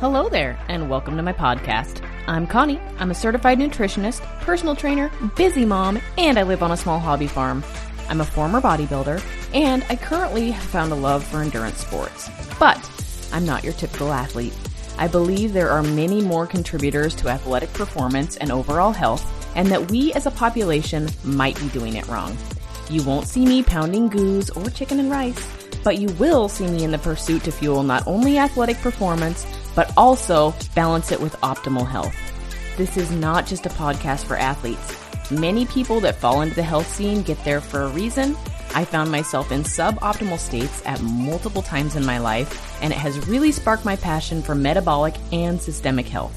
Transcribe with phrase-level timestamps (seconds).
[0.00, 2.08] Hello there, and welcome to my podcast.
[2.28, 2.78] I'm Connie.
[3.00, 7.26] I'm a certified nutritionist, personal trainer, busy mom, and I live on a small hobby
[7.26, 7.64] farm.
[8.08, 9.20] I'm a former bodybuilder,
[9.54, 12.30] and I currently have found a love for endurance sports.
[12.60, 12.78] But
[13.32, 14.54] I'm not your typical athlete.
[14.98, 19.26] I believe there are many more contributors to athletic performance and overall health,
[19.56, 22.38] and that we as a population might be doing it wrong.
[22.88, 25.44] You won't see me pounding goose or chicken and rice,
[25.82, 29.44] but you will see me in the pursuit to fuel not only athletic performance,
[29.78, 32.16] but also balance it with optimal health.
[32.76, 34.96] This is not just a podcast for athletes.
[35.30, 38.36] Many people that fall into the health scene get there for a reason.
[38.74, 43.28] I found myself in suboptimal states at multiple times in my life, and it has
[43.28, 46.34] really sparked my passion for metabolic and systemic health.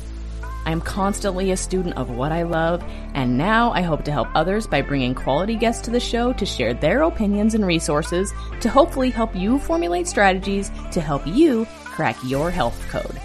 [0.67, 2.83] I am constantly a student of what I love,
[3.15, 6.45] and now I hope to help others by bringing quality guests to the show to
[6.45, 12.17] share their opinions and resources to hopefully help you formulate strategies to help you crack
[12.23, 13.19] your health code.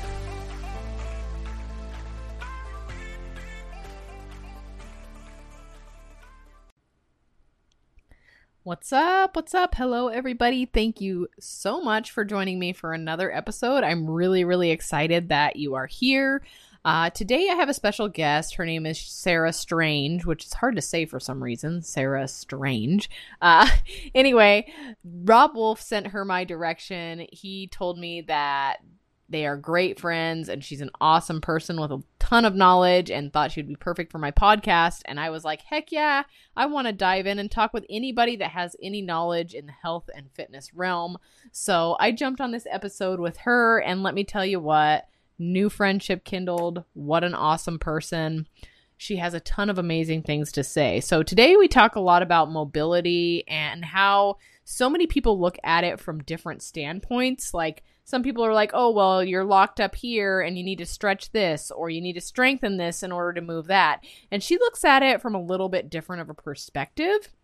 [8.66, 9.36] What's up?
[9.36, 9.76] What's up?
[9.76, 10.66] Hello, everybody.
[10.66, 13.84] Thank you so much for joining me for another episode.
[13.84, 16.42] I'm really, really excited that you are here.
[16.84, 18.56] Uh, today, I have a special guest.
[18.56, 21.80] Her name is Sarah Strange, which is hard to say for some reason.
[21.80, 23.08] Sarah Strange.
[23.40, 23.70] Uh,
[24.16, 24.66] anyway,
[25.04, 27.24] Robb Wolf sent her my direction.
[27.30, 28.78] He told me that
[29.28, 33.32] they are great friends and she's an awesome person with a ton of knowledge and
[33.32, 35.02] thought she'd be perfect for my podcast.
[35.04, 36.22] And I was like, heck yeah,
[36.56, 39.72] I want to dive in and talk with anybody that has any knowledge in the
[39.72, 41.18] health and fitness realm.
[41.50, 45.68] So I jumped on this episode with her, and let me tell you what, new
[45.68, 46.84] friendship kindled.
[46.94, 48.46] What an awesome person.
[48.96, 51.00] She has a ton of amazing things to say.
[51.00, 55.84] So today we talk a lot about mobility and how so many people look at
[55.84, 57.52] it from different standpoints.
[57.52, 60.86] Like, some people are like, oh, well, you're locked up here and you need to
[60.86, 64.04] stretch this or you need to strengthen this in order to move that.
[64.30, 67.34] And she looks at it from a little bit different of a perspective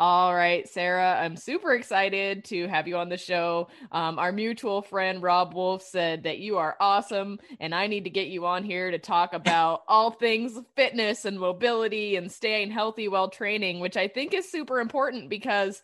[0.00, 3.66] All right, Sarah, I'm super excited to have you on the show.
[3.90, 8.10] Um, our mutual friend Robb Wolf said that you are awesome, and I need to
[8.10, 13.08] get you on here to talk about all things fitness and mobility and staying healthy
[13.08, 15.82] while training, which I think is super important because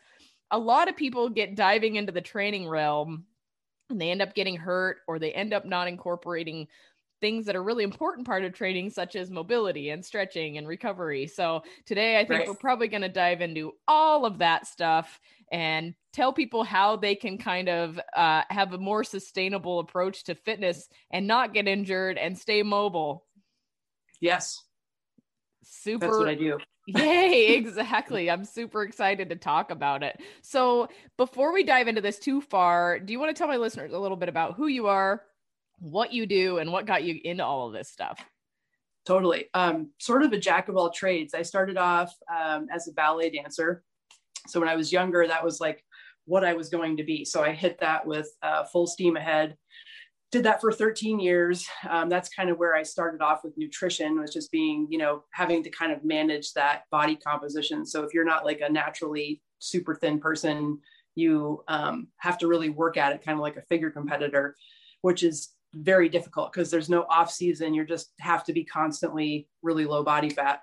[0.48, 3.25] a lot of people get diving into the training realm
[3.91, 6.69] and they end up getting hurt or they end up not incorporating
[7.25, 11.26] things that are really important part of training such as mobility and stretching and recovery
[11.26, 12.49] so today i think right.
[12.49, 15.19] we're probably going to dive into all of that stuff
[15.50, 20.35] and tell people how they can kind of uh, have a more sustainable approach to
[20.35, 23.25] fitness and not get injured and stay mobile
[24.21, 24.62] yes
[25.62, 28.31] super that's what i do Yay, exactly.
[28.31, 30.21] I'm super excited to talk about it.
[30.43, 33.94] So, before we dive into this too far, do you want to tell my listeners
[33.94, 35.23] a little bit about who you are,
[35.79, 38.25] what you do and what got you into all of this stuff.
[39.06, 39.47] Totally.
[39.53, 41.35] Um, sort of a jack of all trades.
[41.35, 43.82] I started off um, as a ballet dancer.
[44.47, 45.85] So when I was younger, that was like
[46.25, 47.25] what I was going to be.
[47.25, 49.56] So I hit that with uh, full steam ahead.
[50.32, 51.67] did that for 13 years.
[51.88, 55.25] Um, that's kind of where I started off with nutrition, was just being, you know,
[55.32, 57.85] having to kind of manage that body composition.
[57.85, 60.79] So if you're not like a naturally super thin person,
[61.15, 64.56] you um, have to really work at it, kind of like a figure competitor,
[65.03, 67.75] which is very difficult because there's no off season.
[67.75, 70.61] You just have to be constantly really low body fat.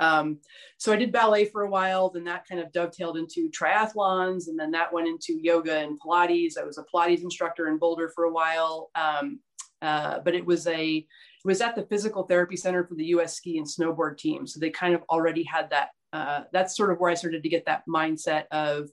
[0.00, 0.38] Um,
[0.78, 4.58] so I did ballet for a while, then that kind of dovetailed into triathlons, and
[4.58, 6.58] then that went into yoga and Pilates.
[6.58, 9.40] I was a Pilates instructor in Boulder for a while, um,
[9.80, 13.34] uh, but it was a it was at the physical therapy center for the U.S.
[13.34, 15.88] ski and snowboard team, so they kind of already had that.
[16.12, 18.90] Uh, that's sort of where I started to get that mindset of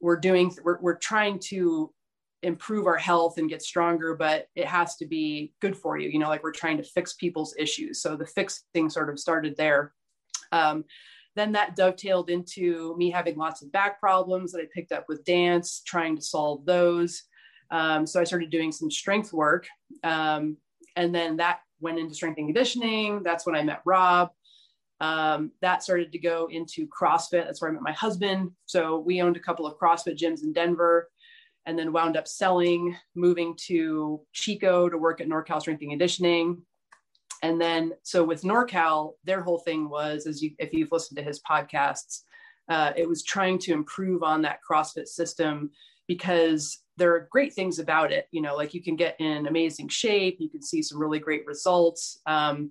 [0.00, 1.92] we're doing we're, we're trying to
[2.42, 6.08] improve our health and get stronger, but it has to be good for you.
[6.08, 8.00] You know, like we're trying to fix people's issues.
[8.00, 9.92] So the fixing sort of started there.
[10.50, 10.84] Um,
[11.34, 15.24] then that dovetailed into me having lots of back problems that I picked up with
[15.24, 17.22] dance, trying to solve those.
[17.70, 19.66] Um, so I started doing some strength work.
[20.04, 20.58] Um,
[20.96, 23.22] and then that went into strength and conditioning.
[23.22, 24.30] That's when I met Rob.
[25.00, 27.44] Um, that started to go into CrossFit.
[27.44, 28.50] That's where I met my husband.
[28.66, 31.08] So we owned a couple of CrossFit gyms in Denver
[31.66, 36.62] and then wound up selling, moving to Chico to work at NorCal Strength and Conditioning.
[37.42, 41.24] And then, so with NorCal, their whole thing was, as you, if you've listened to
[41.24, 42.22] his podcasts,
[42.68, 45.70] uh, it was trying to improve on that CrossFit system
[46.06, 48.28] because there are great things about it.
[48.30, 51.46] You know, like you can get in amazing shape, you can see some really great
[51.46, 52.20] results.
[52.26, 52.70] Um,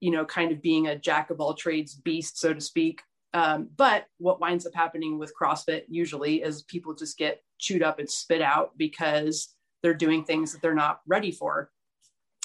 [0.00, 3.02] you know, kind of being a jack of all trades beast, so to speak.
[3.34, 7.98] Um, but what winds up happening with CrossFit usually is people just get chewed up
[7.98, 11.70] and spit out because they're doing things that they're not ready for.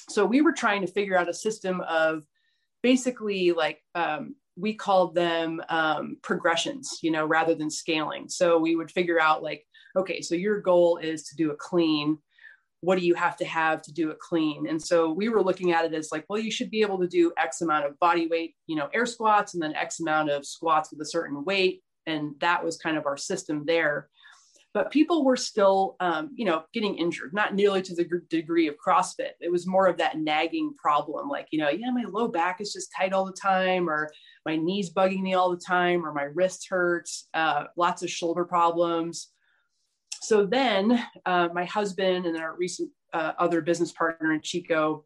[0.10, 2.24] So we were trying to figure out a system of
[2.82, 8.30] basically like um, we called them um, progressions, you know, rather than scaling.
[8.30, 12.18] So we would figure out like, okay, so your goal is to do a clean.
[12.88, 14.66] What do you have to have to do a clean?
[14.70, 17.08] And so we were looking at it as like, well, you should be able to
[17.08, 20.46] do X amount of body weight, you know, air squats, and then X amount of
[20.46, 21.84] squats with a certain weight.
[22.06, 24.08] And that was kind of our system there
[24.74, 28.68] but people were still um, you know getting injured not nearly to the g- degree
[28.68, 32.28] of crossfit it was more of that nagging problem like you know yeah my low
[32.28, 34.08] back is just tight all the time or
[34.46, 38.46] my knees bugging me all the time or my wrist hurts uh, lots of shoulder
[38.46, 39.30] problems
[40.22, 45.06] so then uh, my husband and our recent uh, other business partner in chico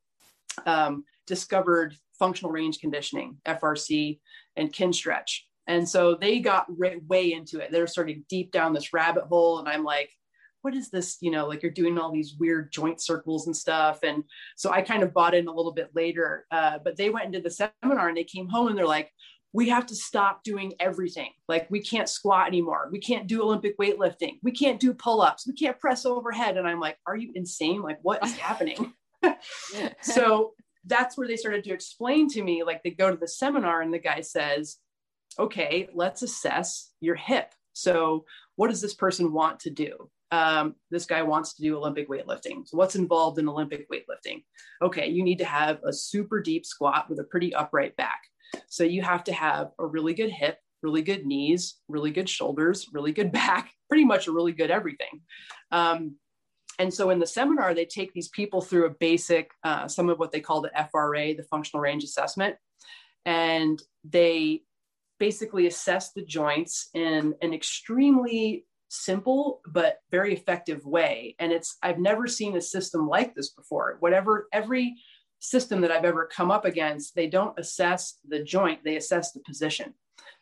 [0.66, 4.20] um, discovered functional range conditioning frc
[4.56, 5.48] and kin stretch.
[5.68, 6.66] and so they got
[7.08, 7.72] way into it.
[7.72, 9.60] They're sort of deep down this rabbit hole.
[9.60, 10.10] And I'm like,
[10.62, 11.18] what is this?
[11.22, 14.00] You know, like you're doing all these weird joint circles and stuff.
[14.04, 14.24] And
[14.56, 16.46] so I kind of bought in a little bit later.
[16.52, 19.12] Uh, but they went into the seminar and they came home and they're like,
[19.54, 21.32] we have to stop doing everything.
[21.48, 22.90] Like we can't squat anymore.
[22.92, 24.40] We can't do Olympic weightlifting.
[24.44, 25.46] We can't do pull-ups.
[25.46, 26.58] We can't press overhead.
[26.58, 27.82] And I'm like, are you insane?
[27.82, 28.94] Like what is happening?
[30.02, 30.54] so
[30.86, 33.94] that's where they started to explain to me, like they go to the seminar and
[33.94, 34.78] the guy says,
[35.40, 37.54] okay, let's assess your hip.
[37.74, 38.26] So,
[38.56, 40.10] what does this person want to do?
[40.32, 42.68] Um, this guy wants to do Olympic weightlifting.
[42.68, 44.44] So, what's involved in Olympic weightlifting?
[44.82, 48.22] Okay, you need to have a super deep squat with a pretty upright back.
[48.68, 52.88] So, you have to have a really good hip, really good knees, really good shoulders,
[52.94, 55.22] really good back, pretty much a really good everything.
[55.72, 56.16] Um,
[56.80, 60.18] and so in the seminar, they take these people through a basic, uh, some of
[60.18, 62.56] what they call the FRA, the functional range assessment.
[63.26, 64.64] And they
[65.20, 71.98] basically assess the joints in an extremely simple but very effective way and it's i've
[71.98, 74.96] never seen a system like this before whatever every
[75.42, 79.42] system that i've ever come up against they don't assess the joint they assess the
[79.42, 79.94] position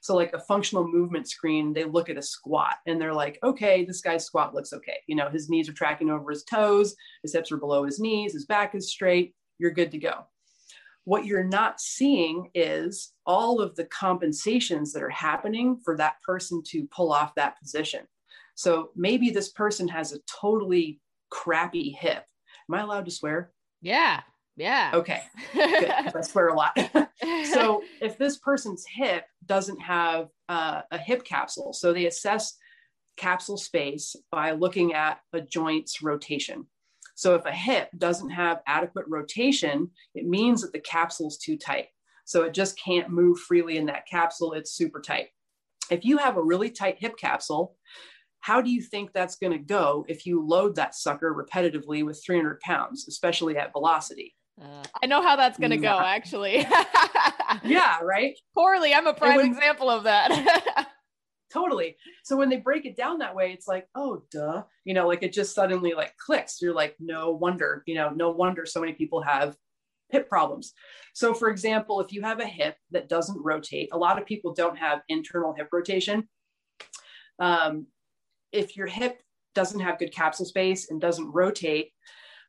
[0.02, 3.84] so like a functional movement screen they look at a squat and they're like okay
[3.86, 7.34] this guy's squat looks okay you know his knees are tracking over his toes his
[7.34, 10.26] hips are below his knees his back is straight you're good to go
[11.10, 16.62] what you're not seeing is all of the compensations that are happening for that person
[16.68, 18.02] to pull off that position.
[18.54, 21.02] So maybe this person has a totally
[21.32, 22.26] crappy hip.
[22.70, 23.52] Am I allowed to swear?
[23.82, 24.22] Yeah.
[24.60, 24.92] Yeah.
[24.94, 25.24] Okay.
[25.54, 26.78] Good, I swear a lot.
[27.54, 32.58] so if this person's hip doesn't have uh, a hip capsule, so they assess
[33.16, 36.68] capsule space by looking at a joint's rotation.
[37.16, 41.58] So if a hip doesn't have adequate rotation, it means that the capsule is too
[41.58, 41.88] tight.
[42.26, 44.54] So it just can't move freely in that capsule.
[44.54, 45.30] It's super tight.
[45.90, 47.76] If you have a really tight hip capsule,
[48.42, 52.24] how do you think that's going to go if you load that sucker repetitively with
[52.24, 54.36] 300 pounds, especially at velocity?
[54.62, 56.58] Uh, I know how that's going to go, actually.
[57.64, 58.36] yeah, right?
[58.54, 58.94] Poorly.
[58.94, 60.88] I'm a prime example of that.
[61.54, 61.96] totally.
[62.24, 65.24] So when they break it down that way, it's like, oh, duh, you know, like
[65.24, 66.62] it just suddenly like clicks.
[66.62, 69.56] You're like, no wonder, you know, no wonder so many people have
[70.10, 70.74] hip problems.
[71.14, 74.54] So, for example, if you have a hip that doesn't rotate, a lot of people
[74.54, 76.28] don't have internal hip rotation.
[77.40, 77.88] Um,
[78.52, 79.22] if your hip
[79.56, 81.92] doesn't have good capsule space and doesn't rotate,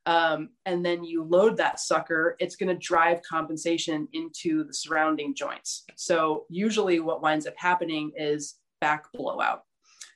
[0.07, 5.35] um, and then you load that sucker, it's going to drive compensation into the surrounding
[5.35, 5.85] joints.
[5.97, 9.63] So, usually, what winds up happening is back blowout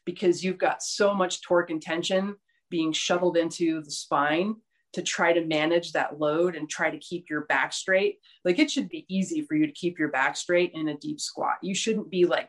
[0.04, 2.36] because you've got so much torque and tension
[2.70, 4.56] being shuttled into the spine
[4.94, 8.18] to try to manage that load and try to keep your back straight.
[8.44, 11.20] Like it should be easy for you to keep your back straight in a deep
[11.20, 11.56] squat.
[11.62, 12.48] You shouldn't be like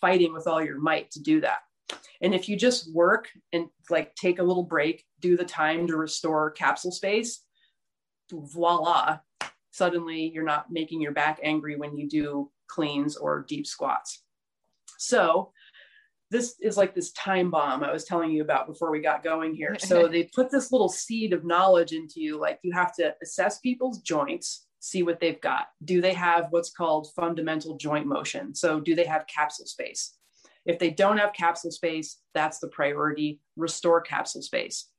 [0.00, 1.58] fighting with all your might to do that.
[2.20, 5.96] And if you just work and like take a little break, do the time to
[5.96, 7.44] restore capsule space,
[8.30, 9.18] voila,
[9.70, 14.22] suddenly you're not making your back angry when you do cleans or deep squats.
[14.98, 15.52] So
[16.30, 19.54] this is like this time bomb I was telling you about before we got going
[19.54, 19.76] here.
[19.78, 22.38] So they put this little seed of knowledge into you.
[22.38, 25.68] Like you have to assess people's joints, see what they've got.
[25.84, 28.54] Do they have what's called fundamental joint motion?
[28.54, 30.14] So do they have capsule space?
[30.66, 33.40] If they don't have capsule space, that's the priority.
[33.56, 34.90] Restore capsule space.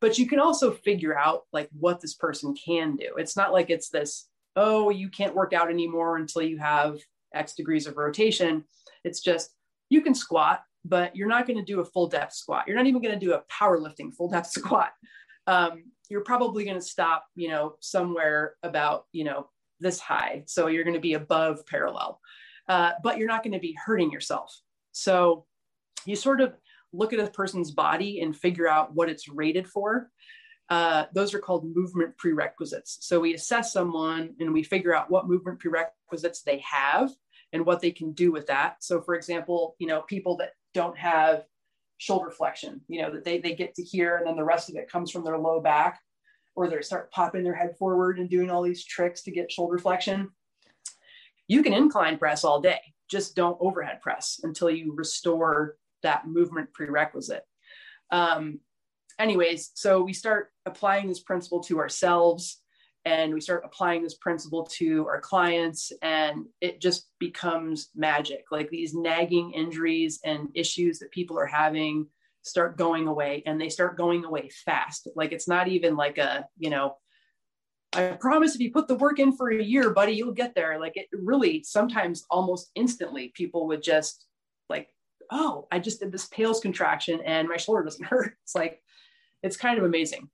[0.00, 3.14] But you can also figure out like what this person can do.
[3.16, 6.98] It's not like it's this, oh, you can't work out anymore until you have
[7.34, 8.64] X degrees of rotation.
[9.04, 9.50] It's just
[9.90, 12.64] you can squat, but you're not going to do a full depth squat.
[12.66, 14.92] You're not even going to do a powerlifting full depth squat.
[15.46, 19.48] Um, you're probably going to stop, you know, somewhere about, you know,
[19.80, 20.44] this high.
[20.46, 22.20] So you're going to be above parallel,
[22.68, 24.54] uh, but you're not going to be hurting yourself.
[24.92, 25.46] So
[26.06, 26.54] you sort of
[26.94, 30.10] look at a person's body and figure out what it's rated for.
[30.70, 32.98] Uh, those are called movement prerequisites.
[33.02, 37.10] So we assess someone and we figure out what movement prerequisites they have
[37.52, 38.82] and what they can do with that.
[38.82, 41.44] So, for example, you know, people that don't have
[41.98, 44.76] shoulder flexion, you know, that they, they get to here and then the rest of
[44.76, 46.00] it comes from their low back,
[46.56, 49.78] or they start popping their head forward and doing all these tricks to get shoulder
[49.78, 50.30] flexion.
[51.46, 56.72] You can incline press all day, just don't overhead press until you restore that movement
[56.72, 57.44] prerequisite.
[58.10, 58.60] Um,
[59.18, 62.60] anyways, so we start applying this principle to ourselves
[63.04, 68.44] and we start applying this principle to our clients and it just becomes magic.
[68.50, 72.06] Like these nagging injuries and issues that people are having
[72.42, 75.08] start going away and they start going away fast.
[75.16, 76.96] Like it's not even like a you know
[77.94, 80.78] i promise if you put the work in for a year buddy you'll get there.
[80.80, 84.26] Like it really sometimes almost instantly people would just
[84.70, 84.88] like
[85.34, 88.80] oh i just did this PAILs contraction and my shoulder doesn't hurt it's like
[89.42, 90.30] it's kind of amazing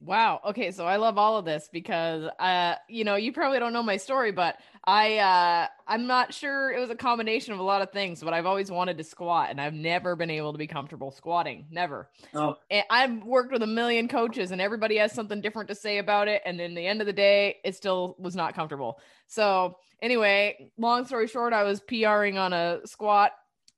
[0.00, 0.40] Wow.
[0.44, 3.82] Okay, so I love all of this because uh you know, you probably don't know
[3.82, 7.82] my story, but I uh I'm not sure it was a combination of a lot
[7.82, 10.66] of things, but I've always wanted to squat and I've never been able to be
[10.66, 11.66] comfortable squatting.
[11.70, 12.10] Never.
[12.34, 12.56] Oh.
[12.70, 16.28] And I've worked with a million coaches and everybody has something different to say about
[16.28, 19.00] it and in the end of the day, it still was not comfortable.
[19.28, 23.32] So, anyway, long story short, I was PRing on a squat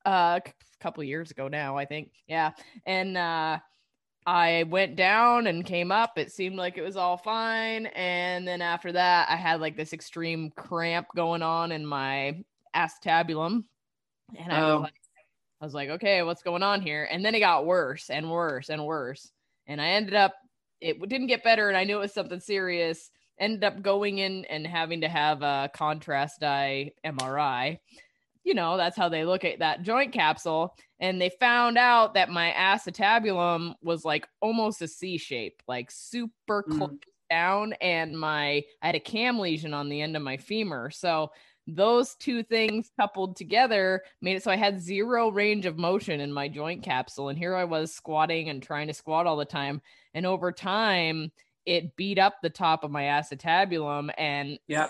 [0.09, 2.13] uh, a couple years ago now, I think.
[2.27, 2.53] Yeah.
[2.87, 3.59] And uh
[4.29, 6.19] I went down and came up.
[6.19, 7.87] It seemed like it was all fine.
[7.87, 12.43] And then after that, I had like this extreme cramp going on in my
[12.77, 13.65] acetabulum.
[14.39, 14.75] And I, oh.
[14.75, 14.95] was like,
[15.63, 17.09] I was like, okay, what's going on here?
[17.11, 19.33] And then it got worse and worse and worse.
[19.67, 20.35] And I ended up,
[20.83, 21.69] it didn't get better.
[21.69, 23.11] And I knew it was something serious.
[23.41, 27.79] Ended up going in and having to have a contrast dye MRI
[28.49, 30.75] you know, that's how they look at that joint capsule.
[31.01, 36.65] And they found out that my acetabulum was like almost a C shape, like super
[36.67, 36.79] mm.
[36.79, 37.75] close down.
[37.83, 40.89] And my, I had a cam lesion on the end of my femur.
[40.89, 41.31] So
[41.67, 46.33] those two things coupled together made it so I had zero range of motion in
[46.33, 47.29] my joint capsule.
[47.29, 49.83] And here I was squatting and trying to squat all the time.
[50.15, 51.33] And over time,
[51.67, 54.89] it beat up the top of my acetabulum and yeah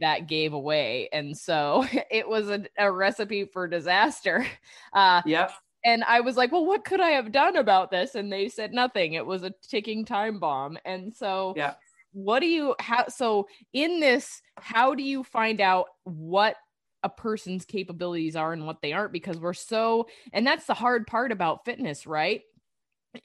[0.00, 1.08] that gave away.
[1.12, 4.46] And so it was a, a recipe for disaster.
[4.92, 5.52] Uh, yep.
[5.84, 8.16] And I was like, well, what could I have done about this?
[8.16, 9.12] And they said nothing.
[9.12, 10.76] It was a ticking time bomb.
[10.84, 11.74] And so, yeah.
[12.12, 16.56] What do you, how, so in this, how do you find out what
[17.04, 19.12] a person's capabilities are and what they aren't?
[19.12, 22.42] Because we're so, and that's the hard part about fitness, right?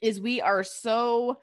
[0.00, 1.40] Is we are so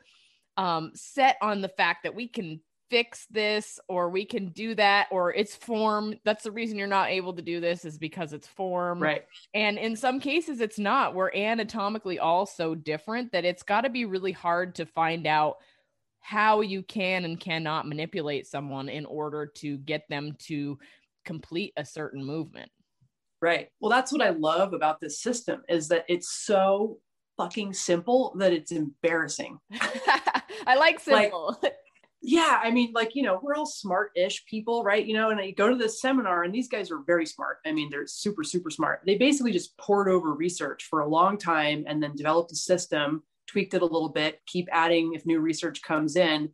[0.55, 2.61] um, set on the fact that we can
[2.93, 7.09] fix this or we can do that or it's form that's the reason you're not
[7.09, 11.15] able to do this is because it's form right and in some cases it's not
[11.15, 15.55] we're anatomically all so different that it's got to be really hard to find out
[16.19, 20.77] how you can and cannot manipulate someone in order to get them to
[21.25, 22.69] complete a certain movement
[23.41, 23.67] Right.
[23.81, 26.99] Well, that's what I love about this system is that it's so
[27.35, 29.59] fucking simple that it's embarrassing.
[30.65, 31.59] I like simple.
[31.61, 31.73] Like,
[32.25, 35.05] yeah, I mean, like, you know, we're all smart-ish people, right?
[35.05, 37.57] You know, and I go to this seminar and these guys are very smart.
[37.65, 39.01] I mean, they're super, super smart.
[39.05, 43.23] They basically just poured over research for a long time and then developed a system,
[43.45, 46.49] tweaked it a little bit, keep adding if new research comes in.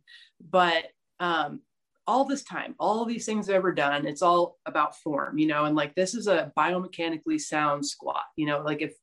[0.50, 0.86] But
[1.20, 1.60] um,
[2.04, 5.66] all this time, all these things I've ever done, it's all about form, you know,
[5.66, 8.94] and like this is a biomechanically sound squat, you know, like if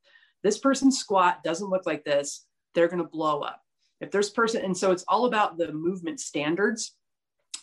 [0.44, 2.46] this person's squat doesn't look like this,
[2.76, 3.62] they're going to blow up.
[4.02, 6.96] If there's person, and so it's all about the movement standards,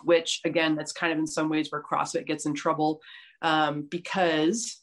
[0.02, 3.00] which again, that's kind of in some ways where CrossFit gets in trouble
[3.42, 4.80] um, because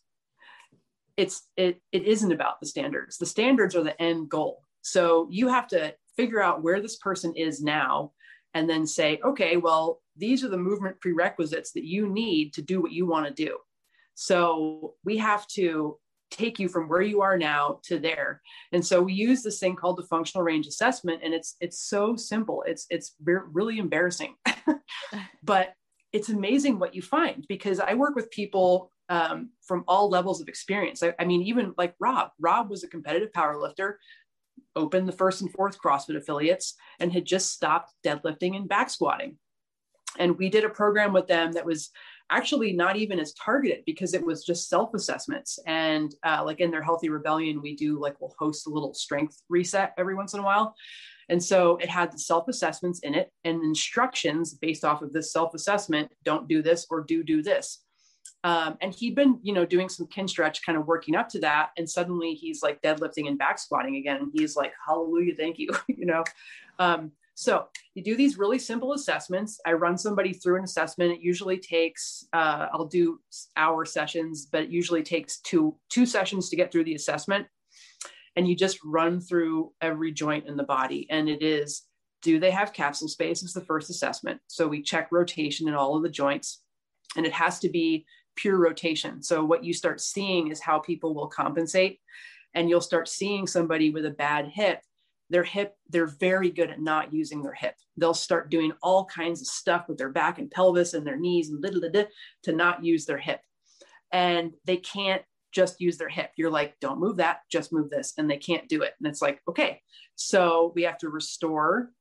[1.17, 3.17] it's it it isn't about the standards.
[3.17, 4.63] The standards are the end goal.
[4.81, 8.13] So you have to figure out where this person is now
[8.53, 12.81] and then say, okay, well, these are the movement prerequisites that you need to do
[12.81, 13.57] what you want to do.
[14.15, 15.97] So we have to
[16.31, 18.41] take you from where you are now to there.
[18.71, 22.15] And so we use this thing called the functional range assessment and it's it's so
[22.15, 22.63] simple.
[22.65, 24.35] It's it's really embarrassing.
[25.43, 25.73] but
[26.13, 30.47] it's amazing what you find because I work with people um, from all levels of
[30.47, 31.03] experience.
[31.03, 32.29] I, I mean, even like Rob.
[32.39, 33.99] Rob was a competitive power lifter
[34.75, 39.37] opened the first and fourth CrossFit affiliates and had just stopped deadlifting and back squatting.
[40.17, 41.89] And we did a program with them that was
[42.31, 45.59] actually not even as targeted because it was just self assessments.
[45.67, 49.41] And uh, like in their Healthy Rebellion, we do like we'll host a little strength
[49.49, 50.73] reset every once in a while.
[51.29, 55.31] And so it had the self assessments in it and instructions based off of this
[55.31, 57.83] self assessment don't do this or do do this.
[58.43, 61.39] Um, and he'd been, you know, doing some kin stretch, kind of working up to
[61.41, 61.69] that.
[61.77, 64.17] And suddenly he's like deadlifting and back squatting again.
[64.17, 66.23] And he's like, hallelujah, thank you, you know.
[66.79, 69.59] Um, so you do these really simple assessments.
[69.65, 71.11] I run somebody through an assessment.
[71.11, 73.19] It usually takes, uh, I'll do
[73.57, 77.47] hour sessions, but it usually takes two, two sessions to get through the assessment.
[78.35, 81.07] And you just run through every joint in the body.
[81.09, 81.83] And it is,
[82.21, 84.39] do they have capsule space is the first assessment.
[84.47, 86.61] So we check rotation in all of the joints
[87.17, 89.21] and it has to be pure rotation.
[89.21, 91.99] So what you start seeing is how people will compensate
[92.53, 94.81] and you'll start seeing somebody with a bad hip
[95.31, 97.75] their hip they're very good at not using their hip.
[97.97, 101.49] They'll start doing all kinds of stuff with their back and pelvis and their knees
[101.49, 101.63] and
[102.43, 103.41] to not use their hip.
[104.11, 106.31] And they can't just use their hip.
[106.37, 107.39] You're like don't move that.
[107.51, 108.13] Just move this.
[108.17, 108.93] And they can't do it.
[108.99, 109.81] And it's like okay
[110.21, 111.91] so we have to restore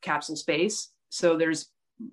[0.00, 0.88] capsule space.
[1.10, 1.66] So there's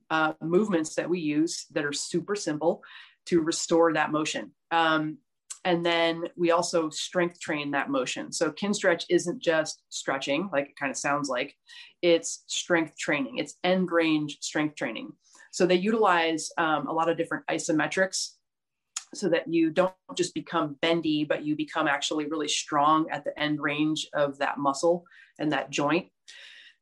[0.09, 2.83] uh, movements that we use that are super simple
[3.27, 4.51] to restore that motion.
[4.71, 5.19] Um,
[5.65, 8.31] and then we also strength train that motion.
[8.31, 11.55] So kin stretch isn't just stretching, like it kind of sounds like,
[12.01, 15.11] it's strength training, it's end range strength training.
[15.51, 18.33] So they utilize um, a lot of different isometrics
[19.13, 23.37] so that you don't just become bendy, but you become actually really strong at the
[23.39, 25.05] end range of that muscle
[25.39, 26.07] and that joint.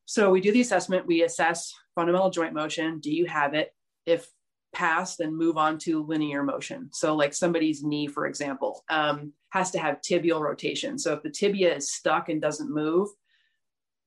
[0.06, 3.00] So we do the assessment, we assess fundamental joint motion.
[3.00, 3.72] Do you have it?
[4.06, 4.28] If
[4.76, 6.90] pass, then move on to linear motion.
[6.92, 11.00] So, like somebody's knee, for example, um, has to have tibial rotation.
[11.00, 13.10] So, if the tibia is stuck and doesn't move,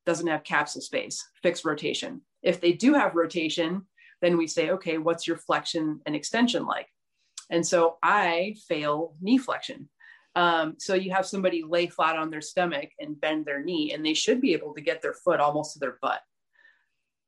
[0.07, 2.21] doesn't have capsule space, fixed rotation.
[2.43, 3.87] If they do have rotation,
[4.21, 6.89] then we say, okay, what's your flexion and extension like?
[7.51, 9.89] And so I fail knee flexion.
[10.35, 14.05] Um, so you have somebody lay flat on their stomach and bend their knee, and
[14.05, 16.21] they should be able to get their foot almost to their butt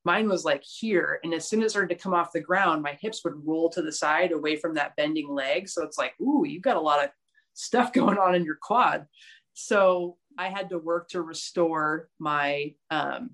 [0.04, 1.20] mine was like here.
[1.22, 3.68] And as soon as it started to come off the ground, my hips would roll
[3.70, 5.68] to the side away from that bending leg.
[5.68, 7.10] So it's like, ooh, you've got a lot of
[7.54, 9.06] stuff going on in your quad.
[9.54, 13.30] So I had to work to restore my um,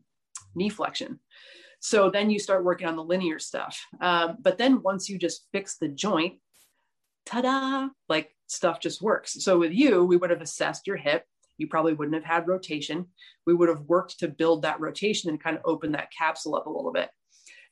[0.54, 1.20] knee flexion.
[1.80, 3.80] So then you start working on the linear stuff.
[4.00, 6.34] Um, but then once you just fix the joint,
[7.26, 9.44] ta da, like stuff just works.
[9.44, 11.24] So with you, we would have assessed your hip
[11.58, 13.06] you probably wouldn't have had rotation.
[13.46, 16.66] We would have worked to build that rotation and kind of open that capsule up
[16.66, 17.08] a little bit.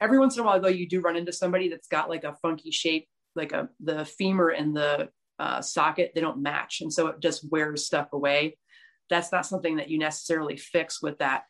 [0.01, 2.37] Every once in a while, though, you do run into somebody that's got like a
[2.43, 6.81] funky shape, like a the femur and the uh, socket, they don't match.
[6.81, 8.57] And so it just wears stuff away.
[9.11, 11.45] That's not something that you necessarily fix with that.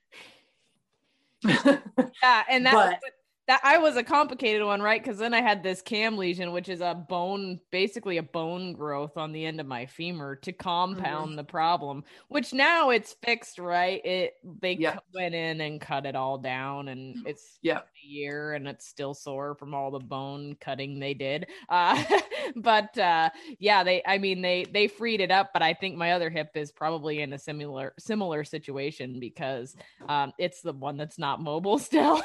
[1.45, 2.43] yeah.
[2.49, 3.13] And that's but,
[3.47, 5.03] that I was a complicated one, right?
[5.03, 9.19] Because then I had this cam lesion, which is a bone, basically a bone growth
[9.19, 11.37] on the end of my femur to compound mm-hmm.
[11.37, 12.05] the problem.
[12.29, 14.05] Which now it's fixed, right?
[14.05, 14.99] It they yeah.
[15.13, 19.13] went in and cut it all down, and it's yeah a year, and it's still
[19.13, 21.47] sore from all the bone cutting they did.
[21.69, 22.03] Uh,
[22.57, 23.29] but uh,
[23.59, 26.53] yeah, they, I mean, they they freed it up, but I think my other hip
[26.55, 29.77] is probably in a similar similar situation because
[30.09, 32.23] um, it's the one that's not mobile still.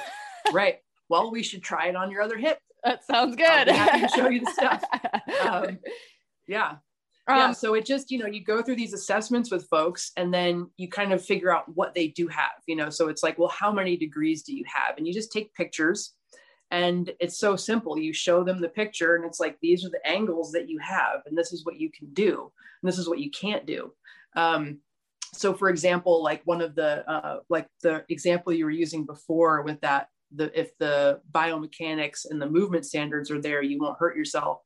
[0.53, 0.79] right
[1.10, 2.60] well, we should try it on your other hip.
[2.84, 3.69] That sounds good.
[3.69, 4.84] I'll show you the stuff.
[5.43, 5.80] Um,
[6.48, 6.76] yeah.
[7.28, 10.34] Um, yeah, so it just, you know, you go through these assessments with folks and
[10.34, 12.89] then you kind of figure out what they do have, you know.
[12.89, 14.98] So it's like, well, how many degrees do you have?
[14.98, 16.15] And you just take pictures
[16.72, 17.98] and it's so simple.
[17.98, 21.22] You show them the picture and it's like, these are the angles that you have,
[21.26, 23.93] and this is what you can do, and this is what you can't do.
[24.36, 24.80] Um,
[25.34, 29.62] so for example, like one of the, uh, like the example you were using before
[29.62, 34.15] with that, the, if the biomechanics and the movement standards are there, you won't hurt
[34.15, 34.60] yourself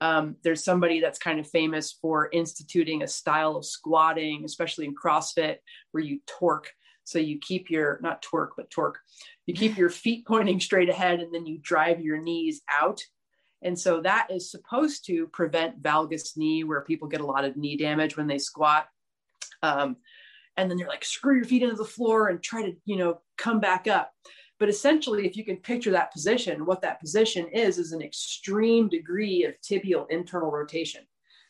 [0.00, 4.94] um, there's somebody that's kind of famous for instituting a style of squatting, especially in
[4.94, 5.56] CrossFit,
[5.92, 6.70] where you torque.
[7.04, 8.98] So you keep your, not torque, but torque,
[9.46, 13.00] you keep your feet pointing straight ahead and then you drive your knees out.
[13.62, 17.58] And so that is supposed to prevent valgus knee, where people get a lot of
[17.58, 18.86] knee damage when they squat.
[19.62, 19.96] Um,
[20.56, 23.20] and then you're like, screw your feet into the floor and try to, you know,
[23.36, 24.12] come back up.
[24.60, 28.90] But essentially, if you can picture that position, what that position is, is an extreme
[28.90, 31.00] degree of tibial internal rotation.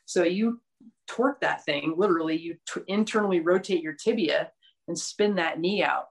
[0.04, 0.60] So you
[1.08, 4.52] torque that thing, literally, you t- internally rotate your tibia
[4.86, 6.06] and spin that knee out.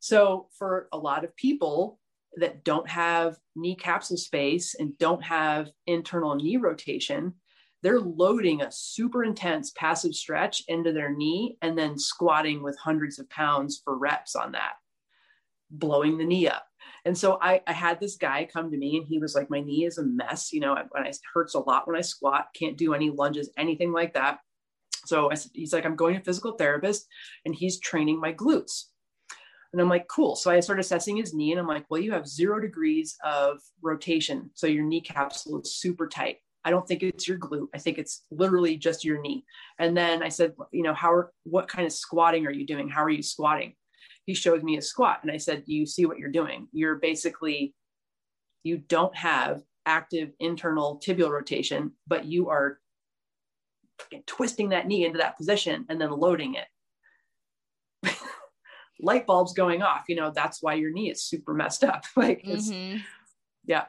[0.00, 2.00] So for a lot of people
[2.36, 7.34] that don't have knee capsule space and don't have internal knee rotation,
[7.84, 13.20] they're loading a super intense passive stretch into their knee and then squatting with hundreds
[13.20, 14.72] of pounds for reps on that
[15.72, 16.66] blowing the knee up.
[17.04, 19.60] And so I, I, had this guy come to me and he was like, my
[19.60, 20.52] knee is a mess.
[20.52, 23.92] You know, when I hurts a lot when I squat, can't do any lunges, anything
[23.92, 24.38] like that.
[25.04, 27.08] So I, said, he's like, I'm going to physical therapist
[27.44, 28.84] and he's training my glutes.
[29.72, 30.36] And I'm like, cool.
[30.36, 33.58] So I started assessing his knee and I'm like, well, you have zero degrees of
[33.80, 34.50] rotation.
[34.54, 36.36] So your knee capsule is super tight.
[36.64, 37.68] I don't think it's your glute.
[37.74, 39.44] I think it's literally just your knee.
[39.80, 42.88] And then I said, you know, how are, what kind of squatting are you doing?
[42.88, 43.74] How are you squatting?
[44.26, 46.68] He showed me a squat and I said, you see what you're doing?
[46.72, 47.74] You're basically,
[48.62, 52.78] you don't have active internal tibial rotation, but you are
[54.26, 58.14] twisting that knee into that position and then loading it.
[59.00, 62.04] Light bulbs going off, you know, that's why your knee is super messed up.
[62.16, 62.98] like, it's, mm-hmm.
[63.64, 63.86] yeah.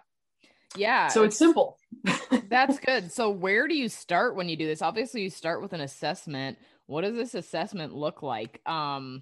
[0.75, 1.09] Yeah.
[1.09, 1.77] So it's, it's simple.
[2.49, 3.11] that's good.
[3.11, 4.81] So, where do you start when you do this?
[4.81, 6.57] Obviously, you start with an assessment.
[6.87, 8.59] What does this assessment look like?
[8.67, 9.21] Um,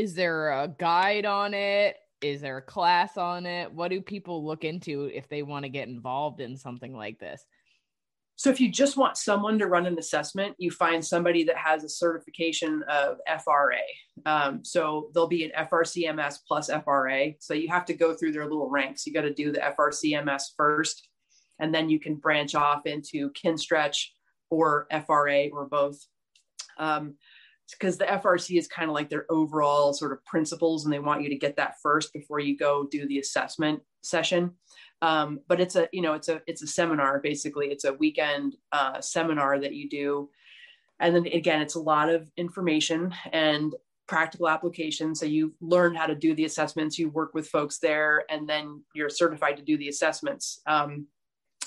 [0.00, 1.96] is there a guide on it?
[2.22, 3.70] Is there a class on it?
[3.70, 7.44] What do people look into if they want to get involved in something like this?
[8.36, 11.84] So if you just want someone to run an assessment, you find somebody that has
[11.84, 13.82] a certification of FRA.
[14.24, 17.32] Um, so there'll be an FRCMS plus FRA.
[17.38, 19.06] So you have to go through their little ranks.
[19.06, 21.06] You got to do the FRCMS first,
[21.58, 24.14] and then you can branch off into kin stretch
[24.48, 25.98] or FRA or both.
[26.78, 27.16] Um,
[27.72, 31.22] because the FRC is kind of like their overall sort of principles, and they want
[31.22, 34.52] you to get that first before you go do the assessment session.
[35.02, 37.68] Um, but it's a you know it's a it's a seminar basically.
[37.68, 40.30] It's a weekend uh, seminar that you do,
[40.98, 43.74] and then again it's a lot of information and
[44.06, 45.14] practical application.
[45.14, 46.98] So you learn how to do the assessments.
[46.98, 50.60] You work with folks there, and then you're certified to do the assessments.
[50.66, 51.06] Um,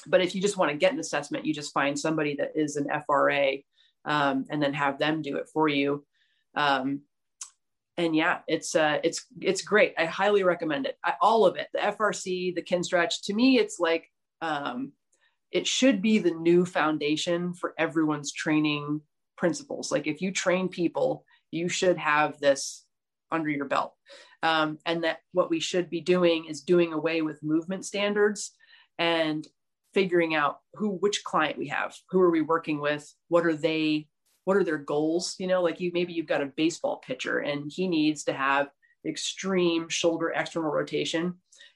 [0.06, 2.76] but if you just want to get an assessment, you just find somebody that is
[2.76, 3.58] an FRA
[4.06, 6.06] um, and then have them do it for you.
[6.56, 7.02] Um,
[7.98, 9.94] and yeah, it's uh, it's it's great.
[9.98, 10.98] I highly recommend it.
[11.06, 13.24] I, all of it, the FRC, the Kinstretch.
[13.26, 14.10] To me, it's like
[14.42, 14.94] um,
[15.52, 19.02] it should be the new foundation for everyone's training
[19.38, 19.92] principles.
[19.92, 22.86] Like if you train people, you should have this
[23.32, 23.94] under your belt.
[24.42, 28.52] Um, and that what we should be doing is doing away with movement standards
[28.98, 29.48] and
[29.94, 34.08] figuring out who which client we have who are we working with what are they
[34.46, 37.72] what are their goals you know like you maybe you've got a baseball pitcher and
[37.74, 38.70] he needs to have
[39.06, 41.36] extreme shoulder external rotation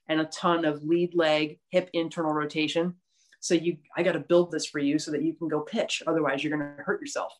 [0.09, 2.95] and a ton of lead leg hip internal rotation.
[3.39, 6.01] So you i got to build this for you so that you can go pitch.
[6.07, 7.33] Otherwise you're going to hurt yourself.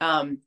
[0.00, 0.38] Um,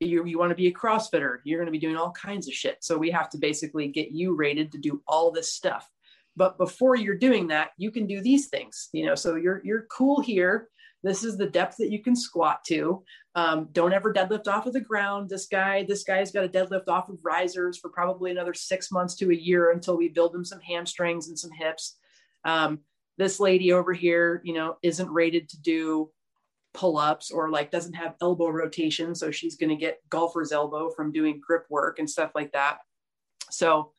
[0.00, 1.38] you, you want to be a crossfitter.
[1.44, 2.78] You're going to be doing all kinds of shit.
[2.82, 5.88] So we have to basically get you rated to do all this stuff
[6.36, 9.86] but before you're doing that you can do these things you know so you're you're
[9.90, 10.68] cool here.
[11.02, 13.04] This is the depth that you can squat to.
[13.34, 15.28] Um, don't ever deadlift off of the ground.
[15.28, 19.14] This guy this guy's got a deadlift off of risers for probably another six months
[19.16, 21.96] to a year until we build him some hamstrings and some hips.
[22.44, 22.80] Um,
[23.16, 26.10] this lady over here you know isn't rated to do
[26.72, 31.12] pull-ups or like doesn't have elbow rotation so she's going to get golfer's elbow from
[31.12, 32.78] doing grip work and stuff like that.
[33.50, 33.92] So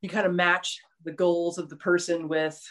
[0.00, 2.62] you kind of match the goals of the person with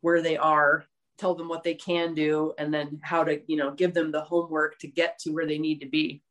[0.00, 0.84] where they are
[1.16, 4.20] tell them what they can do and then how to you know give them the
[4.20, 6.22] homework to get to where they need to be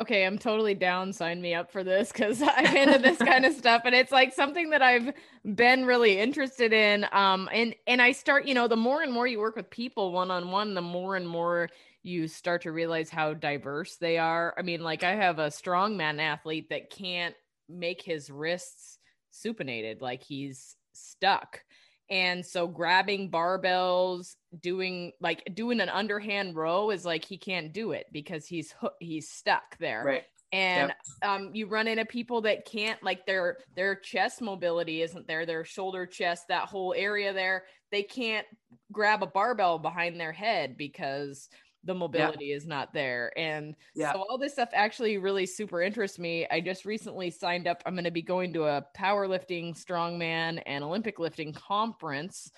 [0.00, 3.52] okay i'm totally down sign me up for this because i'm into this kind of
[3.52, 5.12] stuff and it's like something that i've
[5.54, 9.26] been really interested in um and and i start you know the more and more
[9.26, 11.68] you work with people one-on-one the more and more
[12.02, 14.54] you start to realize how diverse they are.
[14.56, 17.34] I mean, like I have a strongman athlete that can't
[17.68, 18.98] make his wrists
[19.32, 21.62] supinated, like he's stuck.
[22.10, 27.92] And so grabbing barbells, doing like doing an underhand row is like he can't do
[27.92, 30.02] it because he's he's stuck there.
[30.04, 30.24] Right.
[30.52, 30.88] And
[31.22, 31.30] yep.
[31.30, 35.64] um, you run into people that can't like their their chest mobility isn't there, their
[35.64, 37.64] shoulder, chest, that whole area there.
[37.92, 38.46] They can't
[38.90, 41.48] grab a barbell behind their head because
[41.84, 42.56] the mobility yeah.
[42.56, 43.32] is not there.
[43.38, 44.12] And yeah.
[44.12, 46.46] so all this stuff actually really super interests me.
[46.50, 47.82] I just recently signed up.
[47.86, 52.50] I'm going to be going to a powerlifting, strongman, and Olympic lifting conference.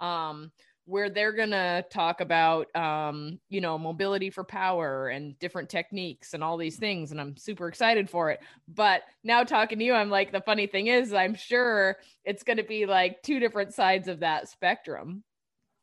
[0.00, 0.50] Um,
[0.84, 6.34] where they're going to talk about um, you know mobility for power and different techniques
[6.34, 9.94] and all these things and i'm super excited for it but now talking to you
[9.94, 13.72] i'm like the funny thing is i'm sure it's going to be like two different
[13.72, 15.22] sides of that spectrum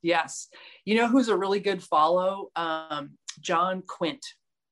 [0.02, 0.48] Yes.
[0.86, 2.50] You know who's a really good follow?
[2.56, 4.26] Um, John Quint.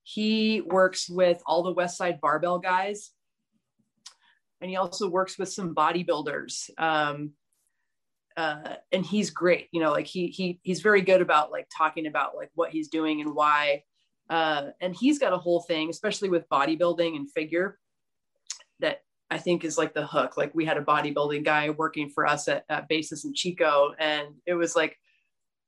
[0.03, 3.11] He works with all the Westside Barbell guys.
[4.61, 6.69] And he also works with some bodybuilders.
[6.77, 7.33] Um,
[8.37, 9.67] uh, and he's great.
[9.71, 12.87] You know, like he he he's very good about like talking about like what he's
[12.87, 13.83] doing and why.
[14.29, 17.79] Uh, and he's got a whole thing, especially with bodybuilding and figure,
[18.79, 20.37] that I think is like the hook.
[20.37, 24.27] Like we had a bodybuilding guy working for us at, at Basis and Chico, and
[24.45, 24.97] it was like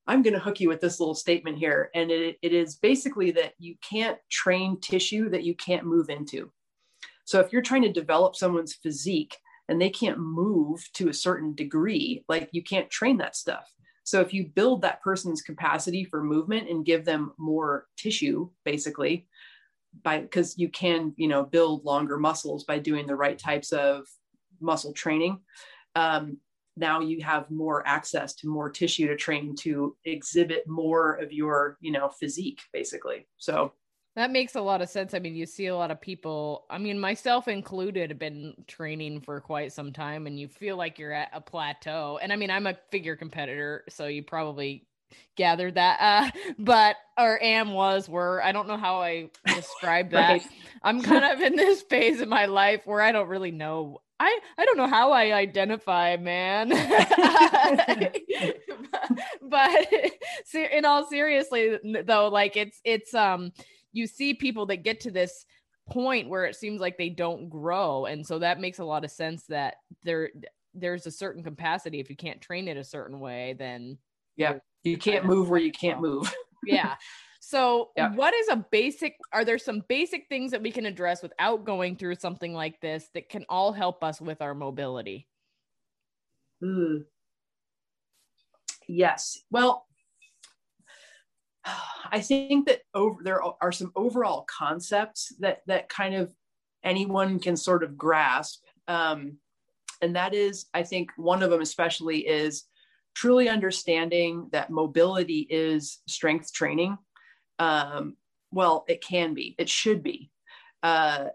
[0.10, 1.91] I'm going to hook you with this little statement here.
[1.93, 6.52] And it, it is basically that you can't train tissue that you can't move into.
[7.26, 11.54] So if you're trying to develop someone's physique and they can't move to a certain
[11.54, 13.72] degree, like you can't train that stuff.
[14.04, 19.28] So if you build that person's capacity for movement and give them more tissue, basically,
[20.04, 24.08] by because you can, you know, build longer muscles by doing the right types of
[24.60, 25.39] muscle training.
[25.95, 26.38] Um,
[26.78, 31.78] now you have more access to more tissue to train to exhibit more of your
[31.82, 33.74] you know physique basically so
[34.16, 35.14] that makes a lot of sense.
[35.14, 39.22] I mean, you see a lot of people, I mean, myself included, have been training
[39.22, 42.20] for quite some time and you feel like you're at a plateau.
[42.22, 44.88] And I mean, I'm a figure competitor, so you probably
[45.38, 46.00] gathered that.
[46.02, 50.30] Uh, but, or am, was, were, I don't know how I describe that.
[50.30, 50.48] right.
[50.84, 54.40] I'm kind of in this phase of my life where I don't really know I
[54.58, 56.70] I don't know how I identify, man.
[56.70, 58.18] but,
[59.50, 59.88] but
[60.54, 63.52] in all seriously though, like it's it's um
[63.94, 65.46] you see people that get to this
[65.90, 69.10] point where it seems like they don't grow and so that makes a lot of
[69.10, 70.30] sense that there
[70.76, 72.00] there's a certain capacity.
[72.00, 73.98] If you can't train it a certain way then
[74.36, 76.32] yeah you can't move where you can't move.
[76.66, 76.96] Yeah
[77.50, 78.14] so, yeah.
[78.14, 79.18] what is a basic?
[79.34, 83.10] Are there some basic things that we can address without going through something like this
[83.16, 85.28] that can all help us with our mobility?
[86.64, 87.06] Mm.
[88.88, 89.40] Yes.
[89.50, 89.88] Well,
[92.12, 96.32] I think that over there are some overall concepts that that kind of
[96.84, 99.38] anyone can sort of grasp, um,
[100.04, 102.66] and that is, I think, one of them especially is
[103.16, 106.96] truly understanding that mobility is strength training
[107.60, 108.15] um,
[108.52, 110.32] well, it can be, it should be.
[110.82, 111.26] Uh,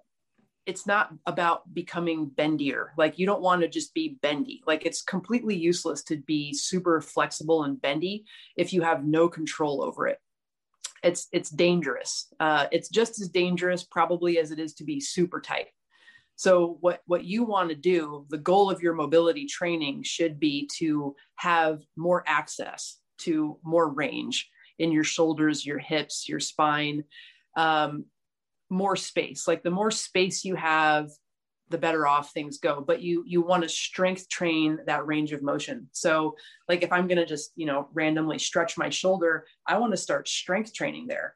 [0.66, 2.88] it's not about becoming bendier.
[2.96, 4.62] Like you don't want to just be bendy.
[4.66, 8.24] Like it's completely useless to be super flexible and bendy
[8.56, 10.18] if you have no control over it.
[11.02, 12.32] It's it's dangerous.
[12.40, 15.66] Uh, it's just as dangerous probably as it is to be super tight.
[16.36, 20.68] So what what you want to do, the goal of your mobility training should be
[20.78, 27.04] to have more access to more range in your shoulders, your hips, your spine,
[27.56, 28.04] um,
[28.70, 29.46] more space.
[29.46, 31.10] Like the more space you have,
[31.70, 32.80] the better off things go.
[32.86, 35.88] But you you want to strength train that range of motion.
[35.92, 36.36] So
[36.68, 40.28] like if I'm gonna just you know randomly stretch my shoulder, I want to start
[40.28, 41.34] strength training there.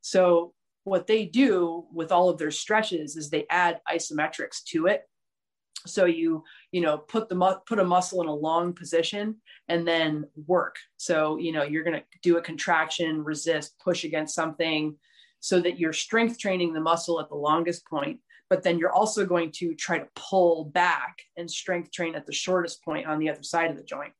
[0.00, 5.02] So what they do with all of their stretches is they add isometrics to it
[5.86, 9.36] so you you know put the mu- put a muscle in a long position
[9.68, 10.76] and then work.
[10.96, 14.96] So you know you're going to do a contraction resist push against something
[15.40, 18.20] so that you're strength training the muscle at the longest point
[18.52, 22.34] but then you're also going to try to pull back and strength train at the
[22.34, 24.12] shortest point on the other side of the joint.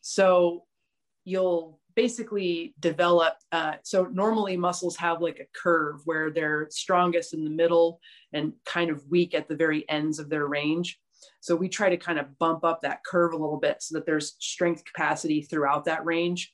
[0.00, 0.64] So
[1.26, 7.44] you'll basically develop uh, so normally muscles have like a curve where they're strongest in
[7.44, 8.00] the middle
[8.32, 10.98] and kind of weak at the very ends of their range
[11.40, 14.06] so we try to kind of bump up that curve a little bit so that
[14.06, 16.52] there's strength capacity throughout that range,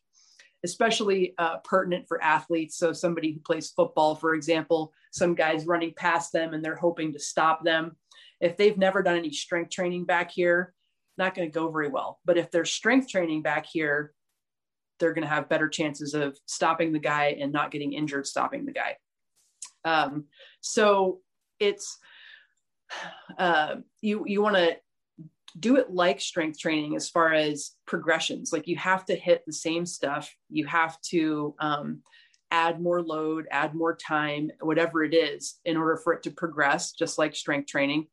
[0.64, 2.76] especially uh, pertinent for athletes.
[2.76, 7.12] So somebody who plays football, for example, some guys running past them and they're hoping
[7.12, 7.96] to stop them.
[8.40, 10.74] If they've never done any strength training back here,
[11.18, 12.18] not going to go very well.
[12.24, 14.14] But if there's strength training back here,
[14.98, 18.66] they're going to have better chances of stopping the guy and not getting injured stopping
[18.66, 18.96] the guy.
[19.84, 20.24] Um,
[20.60, 21.20] so
[21.58, 21.98] it's
[23.38, 24.76] uh, you you want to
[25.58, 28.52] do it like strength training as far as progressions.
[28.52, 30.32] Like you have to hit the same stuff.
[30.48, 32.02] You have to um,
[32.50, 36.92] add more load, add more time, whatever it is, in order for it to progress,
[36.92, 38.06] just like strength training.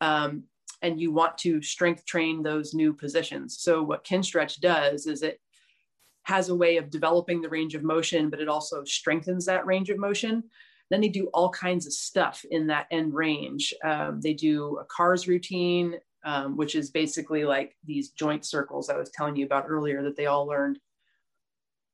[0.00, 0.44] Um,
[0.82, 3.58] and you want to strength train those new positions.
[3.60, 5.40] So what kin stretch does is it
[6.24, 9.90] has a way of developing the range of motion, but it also strengthens that range
[9.90, 10.44] of motion.
[10.92, 13.72] Then they do all kinds of stuff in that end range.
[13.82, 18.98] Um, they do a CARS routine, um, which is basically like these joint circles I
[18.98, 20.78] was telling you about earlier that they all learned.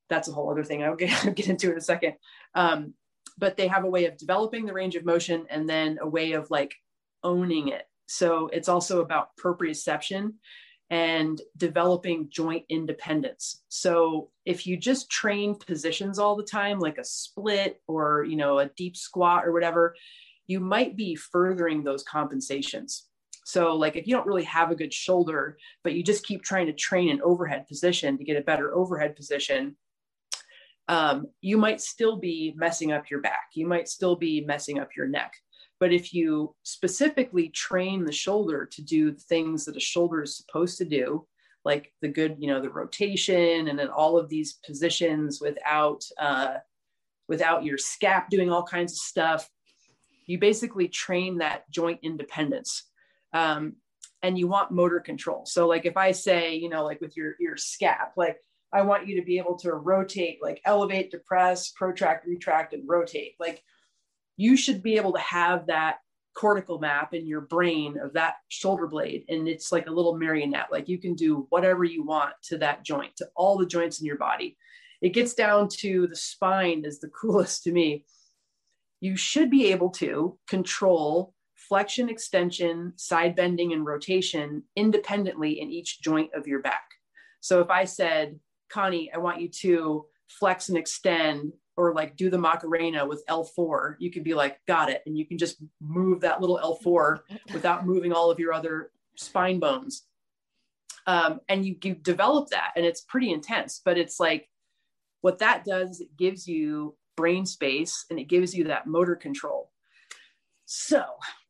[0.09, 2.15] That's a whole other thing I'll get, get into in a second.
[2.57, 2.95] Um,
[3.39, 6.33] but they have a way of developing the range of motion and then a way
[6.33, 6.75] of like
[7.23, 7.85] owning it.
[8.07, 10.33] So it's also about proprioception
[10.91, 13.63] and developing joint independence.
[13.69, 18.59] So if you just train positions all the time, like a split or you know
[18.59, 19.95] a deep squat or whatever,
[20.47, 23.05] you might be furthering those compensations.
[23.45, 26.67] So like if you don't really have a good shoulder, but you just keep trying
[26.67, 29.77] to train an overhead position to get a better overhead position,
[30.89, 33.49] um, you might still be messing up your back.
[33.55, 35.33] You might still be messing up your neck.
[35.81, 40.79] But if you specifically train the shoulder to do things that a shoulder is supposed
[40.79, 41.27] to do,
[41.65, 46.55] like the good, you know, the rotation and then all of these positions without uh,
[47.29, 49.49] without your scap doing all kinds of stuff,
[50.27, 52.85] you basically train that joint independence.
[53.33, 53.77] Um,
[54.23, 55.47] and you want motor control.
[55.47, 58.39] So like if I say, you know, like with your your scap, like
[58.73, 63.35] I want you to be able to rotate, like elevate, depress, protract, retract, and rotate.
[63.39, 63.63] Like
[64.39, 65.97] you should be able to have that
[66.35, 70.69] cortical map in your brain of that shoulder blade and it's like a little marionette.
[70.71, 74.07] Like you can do whatever you want to that joint to all the joints in
[74.07, 74.57] your body.
[75.03, 78.07] It gets down to the spine is the coolest to me.
[79.01, 86.01] You should be able to control flexion extension side bending and rotation independently in each
[86.01, 86.85] joint of your back.
[87.41, 88.39] So if i said
[88.71, 93.95] connie i want you to flex and extend or like do the Macarena with L4,
[94.01, 95.01] you could be like, got it.
[95.07, 97.21] And you can just move that little L4
[97.55, 100.03] without moving all of your other spine bones.
[101.07, 104.49] Um, and you, you develop that and it's pretty intense, but it's like
[105.21, 109.71] what that does, it gives you brain space and it gives you that motor control.
[110.67, 111.03] So,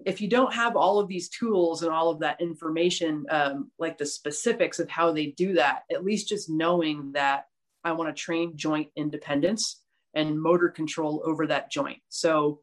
[0.07, 3.99] if you don't have all of these tools and all of that information, um, like
[3.99, 7.47] the specifics of how they do that, at least just knowing that
[7.83, 9.81] I want to train joint independence
[10.15, 11.99] and motor control over that joint.
[12.09, 12.61] So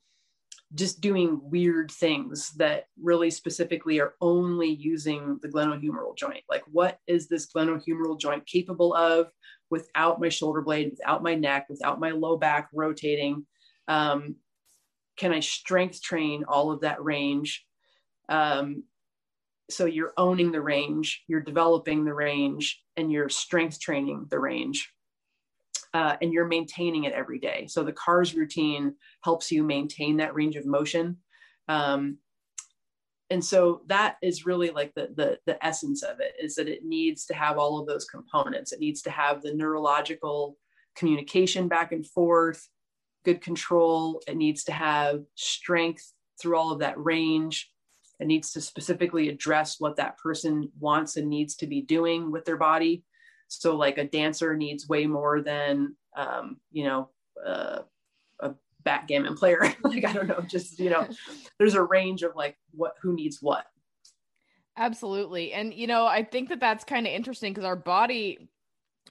[0.73, 6.43] just doing weird things that really specifically are only using the glenohumeral joint.
[6.49, 9.27] Like, what is this glenohumeral joint capable of
[9.69, 13.45] without my shoulder blade, without my neck, without my low back rotating?
[13.87, 14.35] Um,
[15.17, 17.63] can I strength train all of that range?
[18.27, 18.83] Um,
[19.69, 24.91] so you're owning the range, you're developing the range, and you're strength training the range
[25.95, 27.67] uh, and you're maintaining it every day.
[27.69, 31.15] So the CARS routine helps you maintain that range of motion.
[31.69, 32.17] Um,
[33.29, 36.83] and so that is really like the, the, the essence of it is that it
[36.83, 38.73] needs to have all of those components.
[38.73, 40.57] It needs to have the neurological
[40.97, 42.67] communication back and forth,
[43.23, 44.21] good control.
[44.27, 47.71] It needs to have strength through all of that range.
[48.19, 52.43] It needs to specifically address what that person wants and needs to be doing with
[52.43, 53.05] their body.
[53.47, 57.09] So like a dancer needs way more than um, you know
[57.45, 57.79] uh,
[58.39, 58.53] a
[58.83, 59.61] backgammon player.
[59.83, 61.07] like I don't know, just you know,
[61.59, 63.65] there's a range of like what who needs what.
[64.77, 65.53] Absolutely.
[65.53, 68.49] And you know, I think that that's kind of interesting because our body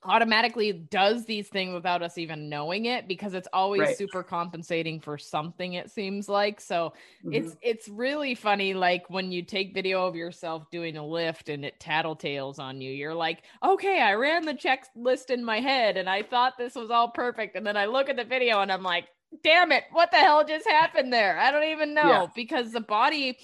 [0.05, 3.97] automatically does these things without us even knowing it because it's always right.
[3.97, 6.93] super compensating for something it seems like so
[7.25, 7.33] mm-hmm.
[7.33, 11.64] it's it's really funny like when you take video of yourself doing a lift and
[11.64, 16.09] it tattletales on you you're like okay i ran the checklist in my head and
[16.09, 18.83] i thought this was all perfect and then i look at the video and i'm
[18.83, 19.07] like
[19.43, 22.27] damn it what the hell just happened there i don't even know yeah.
[22.35, 23.37] because the body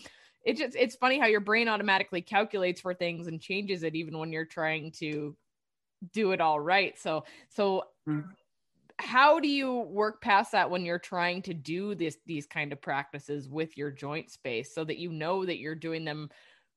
[0.45, 4.19] it just it's funny how your brain automatically calculates for things and changes it even
[4.19, 5.37] when you're trying to
[6.13, 6.99] do it all right.
[6.99, 8.29] So so mm-hmm.
[8.99, 12.81] how do you work past that when you're trying to do this these kind of
[12.81, 16.31] practices with your joint space so that you know that you're doing them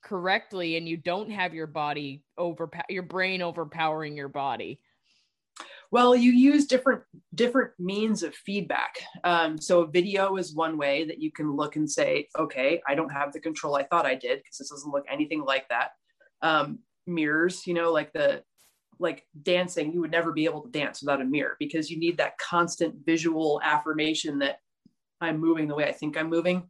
[0.04, 4.80] correctly and you don't have your body over your brain overpowering your body?
[5.92, 7.04] Well, you use different
[7.36, 8.96] different means of feedback.
[9.24, 13.12] Um, so video is one way that you can look and say, okay, I don't
[13.12, 15.92] have the control I thought I did because this doesn't look anything like that.
[16.42, 18.44] Um, mirrors, you know, like the
[19.04, 22.18] like dancing, you would never be able to dance without a mirror because you need
[22.18, 24.60] that constant visual affirmation that
[25.22, 26.64] I'm moving the way I think I'm moving.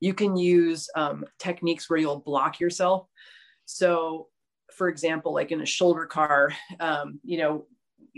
[0.00, 3.06] You can use um, techniques where you'll block yourself.
[3.64, 4.28] So,
[4.74, 7.66] for example, like in a shoulder car, um, you know,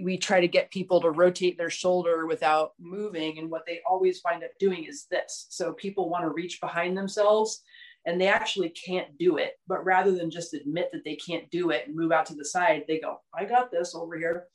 [0.03, 3.39] we try to get people to rotate their shoulder without moving.
[3.39, 5.47] And what they always find up doing is this.
[5.51, 7.63] So people want to reach behind themselves
[8.07, 9.53] and they actually can't do it.
[9.67, 12.45] But rather than just admit that they can't do it and move out to the
[12.45, 14.47] side, they go, I got this over here.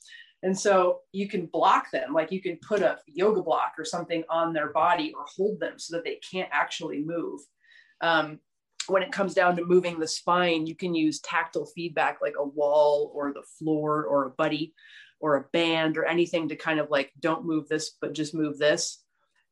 [0.42, 4.22] And so you can block them, like you can put a yoga block or something
[4.30, 7.40] on their body or hold them so that they can't actually move.
[8.00, 8.38] Um,
[8.86, 12.46] when it comes down to moving the spine, you can use tactile feedback like a
[12.46, 14.74] wall or the floor or a buddy
[15.20, 18.58] or a band or anything to kind of like, don't move this, but just move
[18.58, 19.02] this.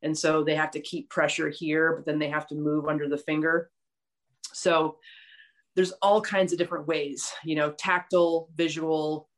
[0.02, 3.08] And so they have to keep pressure here, but then they have to move under
[3.08, 3.70] the finger.
[4.56, 4.96] So
[5.74, 9.28] there's all kinds of different ways, you know, tactile, visual.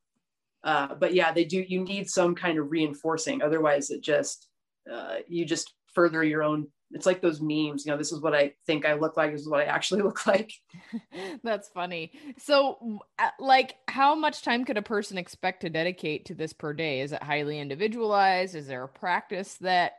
[0.62, 3.42] Uh, but yeah, they do, you need some kind of reinforcing.
[3.42, 4.48] Otherwise, it just,
[4.90, 8.34] uh, you just further your own it's like those memes you know this is what
[8.34, 10.52] i think i look like this is what i actually look like
[11.44, 16.34] that's funny so uh, like how much time could a person expect to dedicate to
[16.34, 19.92] this per day is it highly individualized is there a practice that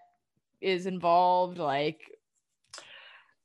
[0.62, 2.02] is involved like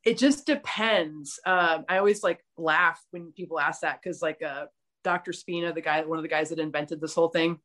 [0.05, 4.67] it just depends um, i always like laugh when people ask that because like uh,
[5.03, 7.59] dr spina the guy one of the guys that invented this whole thing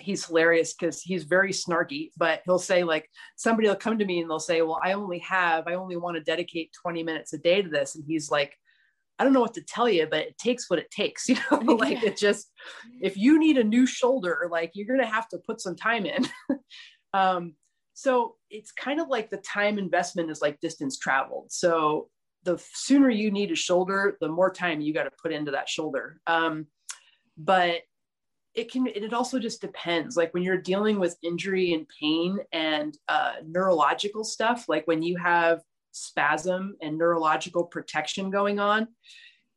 [0.00, 4.20] he's hilarious because he's very snarky, but he'll say like somebody will come to me
[4.20, 7.38] and they'll say, "Well, I only have I only want to dedicate 20 minutes a
[7.38, 8.56] day to this," and he's like,
[9.18, 11.74] "I don't know what to tell you, but it takes what it takes." You know,
[11.74, 12.50] like it just
[13.00, 16.26] if you need a new shoulder, like you're gonna have to put some time in.
[17.14, 17.54] um,
[17.94, 21.50] so it's kind of like the time investment is like distance traveled.
[21.50, 22.08] So
[22.44, 25.68] the sooner you need a shoulder, the more time you got to put into that
[25.68, 26.20] shoulder.
[26.26, 26.66] Um,
[27.36, 27.82] but
[28.54, 32.96] it can it also just depends like when you're dealing with injury and pain and
[33.08, 35.62] uh, neurological stuff like when you have
[35.92, 38.86] spasm and neurological protection going on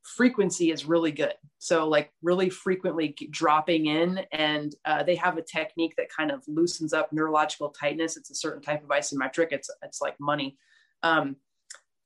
[0.06, 5.42] frequency is really good so like really frequently dropping in and uh, they have a
[5.42, 9.70] technique that kind of loosens up neurological tightness it's a certain type of isometric it's
[9.82, 10.58] it's like money
[11.02, 11.36] um,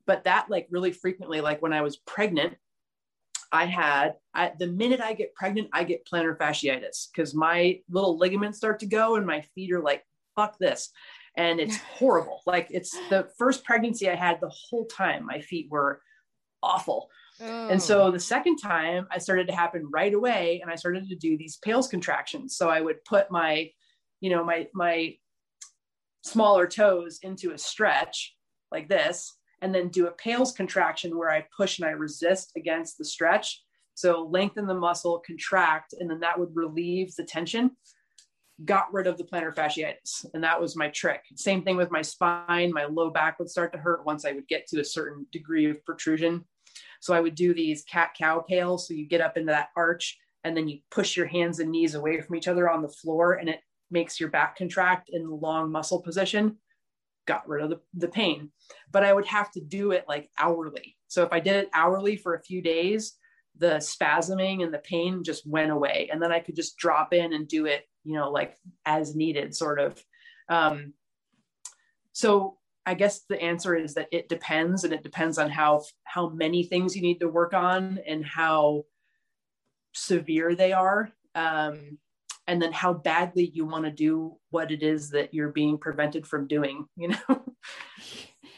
[0.05, 2.55] but that like really frequently like when i was pregnant
[3.51, 8.17] I had I, the minute I get pregnant, I get plantar fasciitis because my little
[8.17, 10.03] ligaments start to go and my feet are like,
[10.35, 10.91] fuck this.
[11.35, 12.41] And it's horrible.
[12.45, 16.01] Like it's the first pregnancy I had the whole time, my feet were
[16.61, 17.09] awful.
[17.41, 17.69] Oh.
[17.69, 18.11] And so oh.
[18.11, 21.57] the second time I started to happen right away and I started to do these
[21.57, 22.55] PAILs contractions.
[22.55, 23.69] So I would put my,
[24.21, 25.15] you know, my, my
[26.23, 28.35] smaller toes into a stretch
[28.71, 32.97] like this and then do a PAILs contraction where I push and I resist against
[32.97, 33.61] the stretch.
[33.95, 37.71] So lengthen the muscle, contract, and then that would relieve the tension.
[38.63, 40.25] Got rid of the plantar fasciitis.
[40.33, 41.23] And that was my trick.
[41.35, 42.71] Same thing with my spine.
[42.71, 45.69] My low back would start to hurt once I would get to a certain degree
[45.69, 46.45] of protrusion.
[46.99, 48.87] So I would do these cat cow PAILs.
[48.87, 51.95] So you get up into that arch and then you push your hands and knees
[51.95, 55.33] away from each other on the floor and it makes your back contract in the
[55.33, 56.57] long muscle position.
[57.25, 58.51] Got rid of the, the pain.
[58.91, 60.95] But i would have to do it like hourly.
[61.07, 63.13] So if i did it hourly for a few days
[63.57, 66.09] the spasming and the pain just went away.
[66.11, 69.55] And then i could just drop in and do it you know like as needed
[69.55, 70.03] sort of.
[70.49, 70.93] Um,
[72.13, 72.57] so
[72.89, 76.63] i guess the answer is that it depends and it depends on how how many
[76.63, 78.83] things you need to work on and how
[79.93, 81.99] severe they are um,
[82.47, 86.25] and then how badly you want to do what it is that you're being prevented
[86.25, 87.43] from doing you know?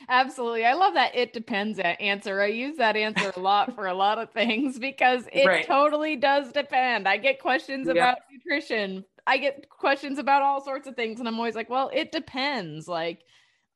[0.09, 0.65] Absolutely.
[0.65, 2.41] I love that it depends answer.
[2.41, 5.65] I use that answer a lot for a lot of things because it right.
[5.65, 7.07] totally does depend.
[7.07, 9.05] I get questions about nutrition.
[9.25, 12.87] I get questions about all sorts of things and i'm always like well it depends.
[12.87, 13.23] Like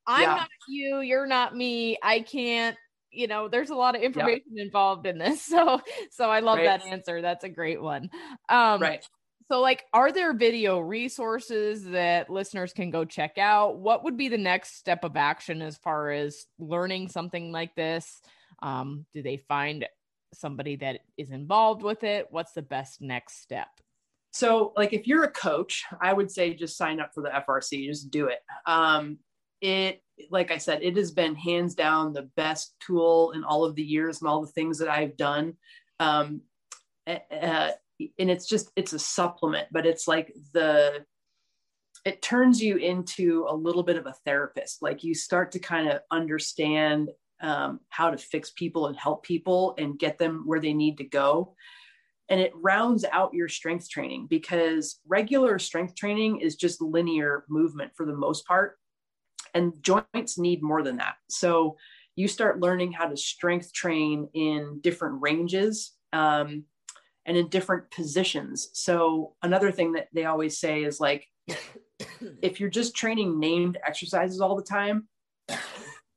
[0.08, 0.36] i'm yeah.
[0.36, 2.78] not you you're not me i can't
[3.12, 4.64] you know there's a lot of information yeah.
[4.64, 5.80] involved in this so
[6.12, 6.66] so i love right.
[6.66, 8.10] that answer that's a great one
[8.50, 9.06] um right
[9.48, 13.78] so, like, are there video resources that listeners can go check out?
[13.78, 18.22] What would be the next step of action as far as learning something like this?
[18.64, 19.86] Um, do they find
[20.34, 22.28] somebody that is involved with it?
[22.32, 23.68] What's the best next step?
[24.32, 27.86] So, like, if you're a coach, I would say just sign up for the FRC,
[27.86, 28.40] just do it.
[28.66, 29.20] Um,
[29.66, 33.76] it, like I said, it has been hands down the best tool in all of
[33.76, 35.54] the years and all the things that I've done.
[36.00, 36.42] Um,
[37.08, 37.72] uh,
[38.20, 41.06] and it's just it's a supplement but it's like the
[42.06, 44.82] it turns you into a little bit of a therapist.
[44.84, 47.10] Like you start to kind of understand
[47.42, 51.04] um, how to fix people and help people and get them where they need to
[51.04, 51.56] go.
[52.30, 57.92] And it rounds out your strength training because regular strength training is just linear movement
[57.96, 58.78] for the most part
[59.56, 61.16] and joints need more than that.
[61.30, 61.78] So
[62.16, 66.64] you start learning how to strength train in different ranges um,
[67.26, 68.70] and in different positions.
[68.74, 71.26] So another thing that they always say is like
[72.42, 75.08] if you're just training named exercises all the time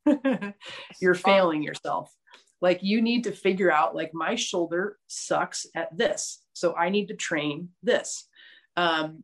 [1.00, 2.14] you're failing yourself.
[2.60, 7.06] Like you need to figure out like my shoulder sucks at this so i need
[7.08, 8.24] to train this.
[8.76, 9.22] Um,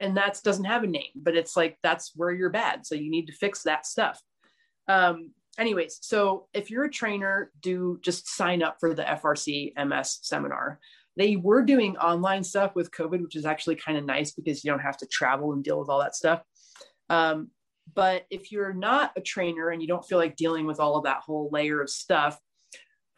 [0.00, 2.86] and that doesn't have a name but it's like that's where you're bad.
[2.86, 4.20] So you need to fix that stuff.
[4.86, 10.18] Um, anyways so if you're a trainer do just sign up for the frc ms
[10.22, 10.78] seminar.
[11.16, 14.70] They were doing online stuff with covid which is actually kind of nice because you
[14.70, 16.42] don't have to travel and deal with all that stuff.
[17.10, 17.50] Um,
[17.94, 21.04] but if you're not a trainer and you don't feel like dealing with all of
[21.04, 22.38] that whole layer of stuff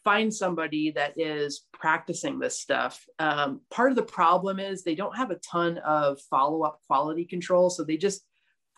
[0.04, 3.04] find somebody that is practicing this stuff.
[3.18, 7.24] Um, part of the problem is they don't have a ton of follow up quality
[7.24, 7.70] control.
[7.70, 8.22] So they just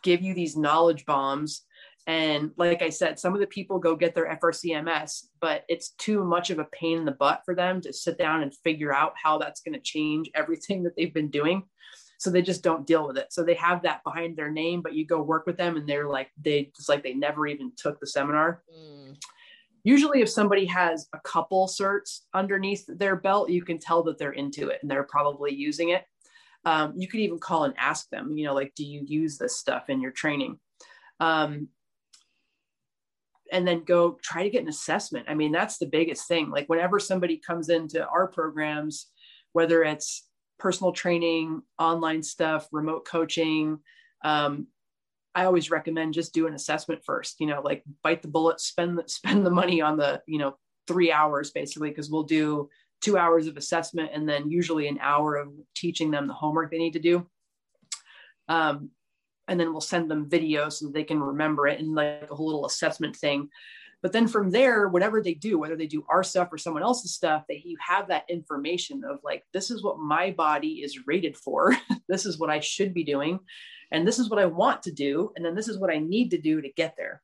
[0.03, 1.63] give you these knowledge bombs.
[2.09, 6.25] And like I said, some of the people go get their FRCMS, but it's too
[6.25, 9.15] much of a pain in the butt for them to sit down and figure out
[9.23, 11.63] how that's going to change everything that they've been doing.
[12.19, 13.33] So they just don't deal with it.
[13.33, 16.09] So they have that behind their name, but you go work with them and they're
[16.09, 18.63] like, they just like they never even took the seminar.
[18.77, 19.17] Mm
[19.85, 24.33] usually if somebody has a couple certs underneath their belt you can tell that they're
[24.33, 26.05] into it and they're probably using it.
[26.65, 29.59] Um, you could even call and ask them you know like do you use this
[29.59, 30.59] stuff in your training?
[31.21, 31.69] Um,
[33.51, 35.27] and then go try to get an assessment.
[35.29, 36.51] I mean that's the biggest thing.
[36.51, 39.09] Like whenever somebody comes into our programs
[39.53, 40.27] whether it's
[40.59, 43.79] personal training online stuff remote coaching
[44.25, 44.69] um,
[45.35, 48.99] I always recommend just do an assessment first, you know, like bite the bullet, spend
[48.99, 50.57] the, spend the money on the, you know,
[50.87, 52.69] three hours basically, because we'll do
[53.01, 56.79] two hours of assessment and then usually an hour of teaching them the homework they
[56.79, 57.27] need to do.
[58.49, 58.91] Um,
[59.49, 62.47] and then we'll send them video so they can remember it and like a whole
[62.47, 63.49] little assessment thing.
[64.03, 67.15] But then from there, whatever they do, whether they do our stuff or someone else's
[67.15, 71.37] stuff, that you have that information of like, this is what my body is rated
[71.37, 71.77] for.
[72.09, 73.39] this is what I should be doing
[73.93, 76.31] and this is what I want to do, and then this is what I need
[76.31, 77.23] to do to get there.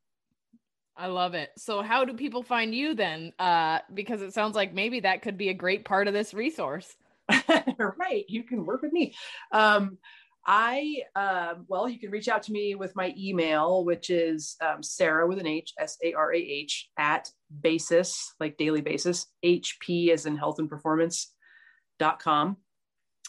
[0.96, 1.50] I love it.
[1.56, 3.32] So how do people find you then?
[3.38, 6.96] Uh, because it sounds like maybe that could be a great part of this resource.
[7.48, 8.24] right.
[8.28, 9.14] You can work with me.
[9.52, 9.98] Um,
[10.44, 14.82] I, uh, well, you can reach out to me with my email, which is um,
[14.82, 20.08] Sarah with an H, S A R A H, at basis, like daily basis, HP
[20.08, 21.32] as in health and performance
[21.98, 22.56] dot com.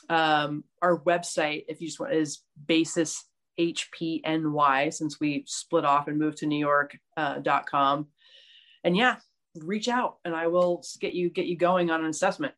[0.09, 3.25] Um, our website, if you just want, is basis
[3.59, 8.07] HPNY since we split off and moved to New York uh, .com.
[8.83, 9.17] And yeah,
[9.55, 12.53] reach out and I will get you get you going on an assessment.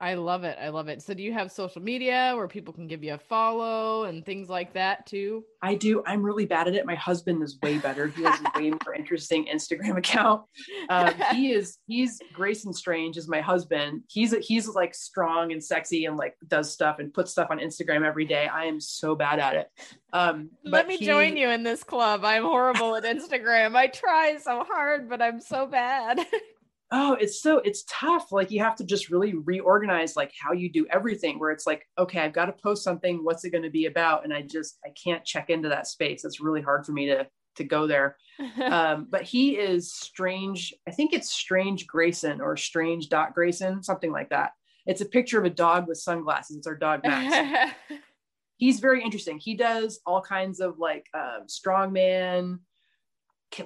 [0.00, 0.56] I love it.
[0.60, 1.02] I love it.
[1.02, 4.48] So do you have social media where people can give you a follow and things
[4.48, 5.44] like that too?
[5.60, 6.04] I do.
[6.06, 6.86] I'm really bad at it.
[6.86, 8.06] My husband is way better.
[8.06, 10.42] He has a way more interesting Instagram account.
[10.88, 14.02] Um, he is he's Grayson Strange is my husband.
[14.08, 18.06] He's he's like strong and sexy and like does stuff and puts stuff on Instagram
[18.06, 18.46] every day.
[18.46, 19.70] I am so bad at it.
[20.12, 22.24] Um, Let me he, join you in this club.
[22.24, 23.74] I'm horrible at Instagram.
[23.74, 26.20] I try so hard, but I'm so bad.
[26.90, 30.70] oh it's so it's tough like you have to just really reorganize like how you
[30.70, 33.70] do everything where it's like okay i've got to post something what's it going to
[33.70, 34.24] be about?
[34.24, 37.26] And i just i can't check into that space it's really hard for me to
[37.56, 38.16] to go there.
[38.62, 44.12] Um, but he is strange i think it's strange grayson or strange dot grayson something
[44.12, 44.52] like that.
[44.86, 47.74] It's a picture of a dog with sunglasses it's our dog max.
[48.58, 52.60] He's very interesting he does all kinds of like uh, strongman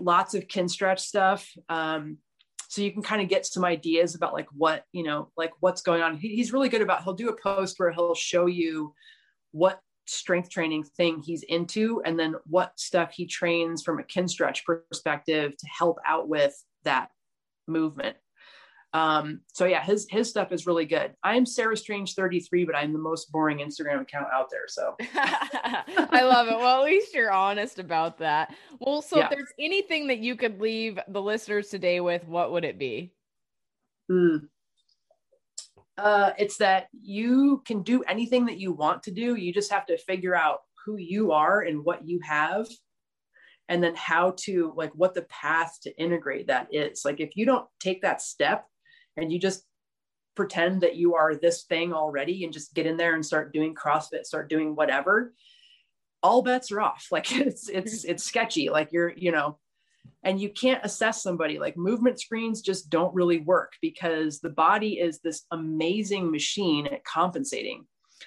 [0.00, 2.16] lots of Kinstretch stuff um,
[2.72, 5.82] so you can kind of get some ideas about like what you know like what's
[5.82, 6.16] going on.
[6.16, 8.94] He, he's really good about he'll do a post where he'll show you
[9.50, 14.60] what strength training thing he's into and then what stuff he trains from a Kinstretch
[14.64, 17.10] perspective to help out with that
[17.68, 18.16] movement
[18.94, 21.14] um, so yeah, his his stuff is really good.
[21.22, 24.68] I'm Sarah Strange 33, but I'm the most boring Instagram account out there.
[24.68, 26.58] So I love it.
[26.58, 28.54] Well, at least you're honest about that.
[28.80, 29.24] Well, so yeah.
[29.24, 33.12] if there's anything that you could leave the listeners today with, what would it be?
[34.10, 34.48] Mm.
[35.96, 39.36] Uh, it's that you can do anything that you want to do.
[39.36, 42.66] You just have to figure out who you are and what you have
[43.68, 47.46] and then how to like what the path to integrate that is like if you
[47.46, 48.66] don't take that step
[49.16, 49.64] and you just
[50.34, 53.74] pretend that you are this thing already and just get in there and start doing
[53.74, 55.34] CrossFit, start doing whatever,
[56.22, 57.08] all bets are off.
[57.12, 58.70] Like it's it's it's sketchy.
[58.70, 59.58] Like you're, you know,
[60.24, 64.98] and you can't assess somebody like movement screens just don't really work because the body
[64.98, 67.84] is this amazing machine at compensating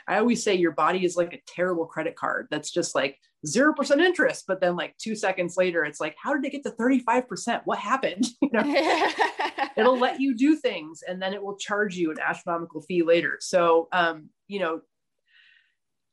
[0.08, 4.00] i always say your body is like a terrible credit card that's just like 0%
[4.02, 7.62] interest but then like two seconds later it's like how did it get to 35%
[7.66, 8.64] what happened you know
[9.78, 13.38] it'll let you do things and then it will charge you an astronomical fee later
[13.40, 14.82] so um, you know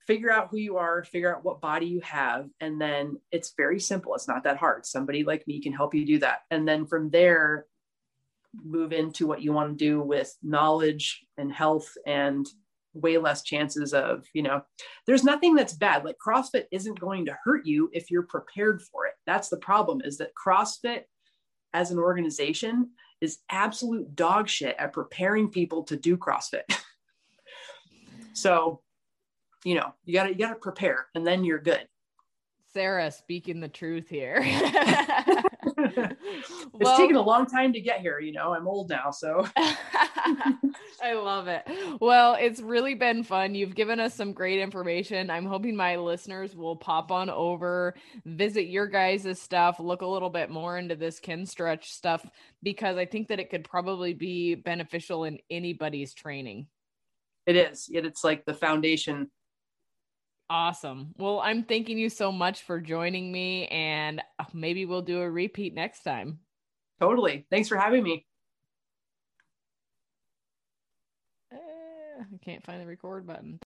[0.06, 3.78] figure out who you are, figure out what body you have, and then it's very
[3.78, 4.14] simple.
[4.14, 4.84] It's not that hard.
[4.84, 6.40] Somebody like me can help you do that.
[6.50, 7.66] And then from there,
[8.54, 12.46] move into what you want to do with knowledge and health and
[12.94, 14.62] way less chances of, you know,
[15.06, 16.04] there's nothing that's bad.
[16.04, 19.14] Like CrossFit isn't going to hurt you if you're prepared for it.
[19.26, 21.02] That's the problem is that CrossFit
[21.74, 22.90] as an organization
[23.20, 26.64] is absolute dog shit at preparing people to do CrossFit.
[28.32, 28.80] so
[29.64, 31.86] you know, you gotta you gotta prepare and then you're good.
[32.72, 34.42] Sarah speaking the truth here.
[35.84, 36.14] it's
[36.72, 38.54] well, taken a long time to get here, you know.
[38.54, 41.66] I'm old now, so I love it.
[42.00, 43.54] Well, it's really been fun.
[43.54, 45.30] You've given us some great information.
[45.30, 50.30] I'm hoping my listeners will pop on over, visit your guys' stuff, look a little
[50.30, 52.24] bit more into this Kinstretch stuff
[52.62, 56.66] because I think that it could probably be beneficial in anybody's training.
[57.46, 57.88] It is.
[57.92, 59.30] It's like the foundation
[60.52, 61.14] Awesome.
[61.16, 65.30] Well, I'm thanking you so much for joining me, and uh, maybe we'll do a
[65.30, 66.40] repeat next time.
[67.00, 67.46] Totally.
[67.48, 68.26] Thanks for having me.
[71.50, 73.60] Uh, I can't find the record button.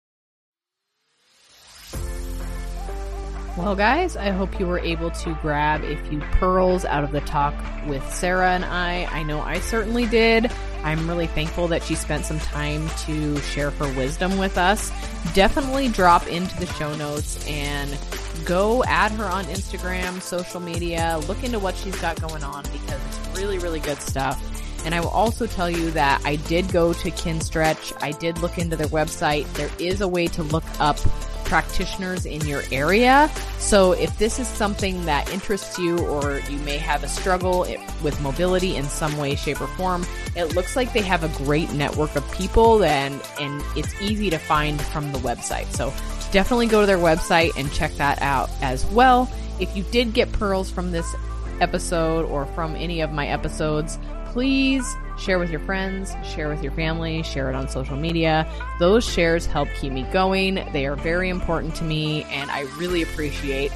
[3.57, 7.21] Well, guys, I hope you were able to grab a few pearls out of the
[7.21, 7.55] talk
[7.87, 9.05] with Sarah and I.
[9.05, 10.51] I know I certainly did.
[10.85, 14.91] I'm really thankful that she spent some time to share her wisdom with us.
[15.33, 17.97] Definitely drop into the show notes and
[18.45, 23.03] go add her on Instagram, social media, look into what she's got going on because
[23.07, 24.39] it's really, really good stuff.
[24.85, 27.91] And I will also tell you that I did go to Kinstretch.
[28.03, 29.51] I did look into their website.
[29.53, 30.99] There is a way to look up
[31.45, 33.31] practitioners in your area.
[33.59, 37.65] So if this is something that interests you or you may have a struggle
[38.03, 41.71] with mobility in some way, shape, or form, it looks like they have a great
[41.73, 45.71] network of people and, and it's easy to find from the website.
[45.71, 45.93] So
[46.31, 49.31] definitely go to their website and check that out as well.
[49.59, 51.15] If you did get pearls from this
[51.61, 56.71] episode or from any of my episodes, please share with your friends, share with your
[56.73, 58.49] family, share it on social media.
[58.79, 60.55] Those shares help keep me going.
[60.73, 63.71] They are very important to me, and I really appreciate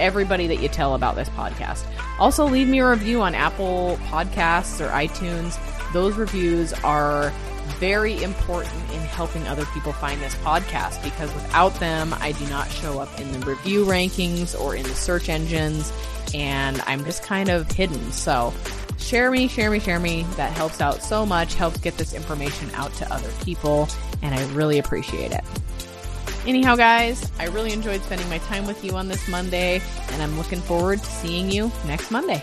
[0.00, 1.84] everybody that you tell about this podcast.
[2.18, 5.58] Also, leave me a review on Apple Podcasts or iTunes.
[5.92, 7.32] Those reviews are
[7.78, 12.70] very important in helping other people find this podcast because without them, I do not
[12.70, 15.92] show up in the review rankings or in the search engines,
[16.34, 18.12] and I'm just kind of hidden.
[18.12, 18.52] So,
[19.02, 20.24] share me, share me, share me.
[20.36, 23.88] That helps out so much, helps get this information out to other people,
[24.22, 25.44] and I really appreciate it.
[26.46, 29.80] Anyhow, guys, I really enjoyed spending my time with you on this Monday,
[30.10, 32.42] and I'm looking forward to seeing you next Monday.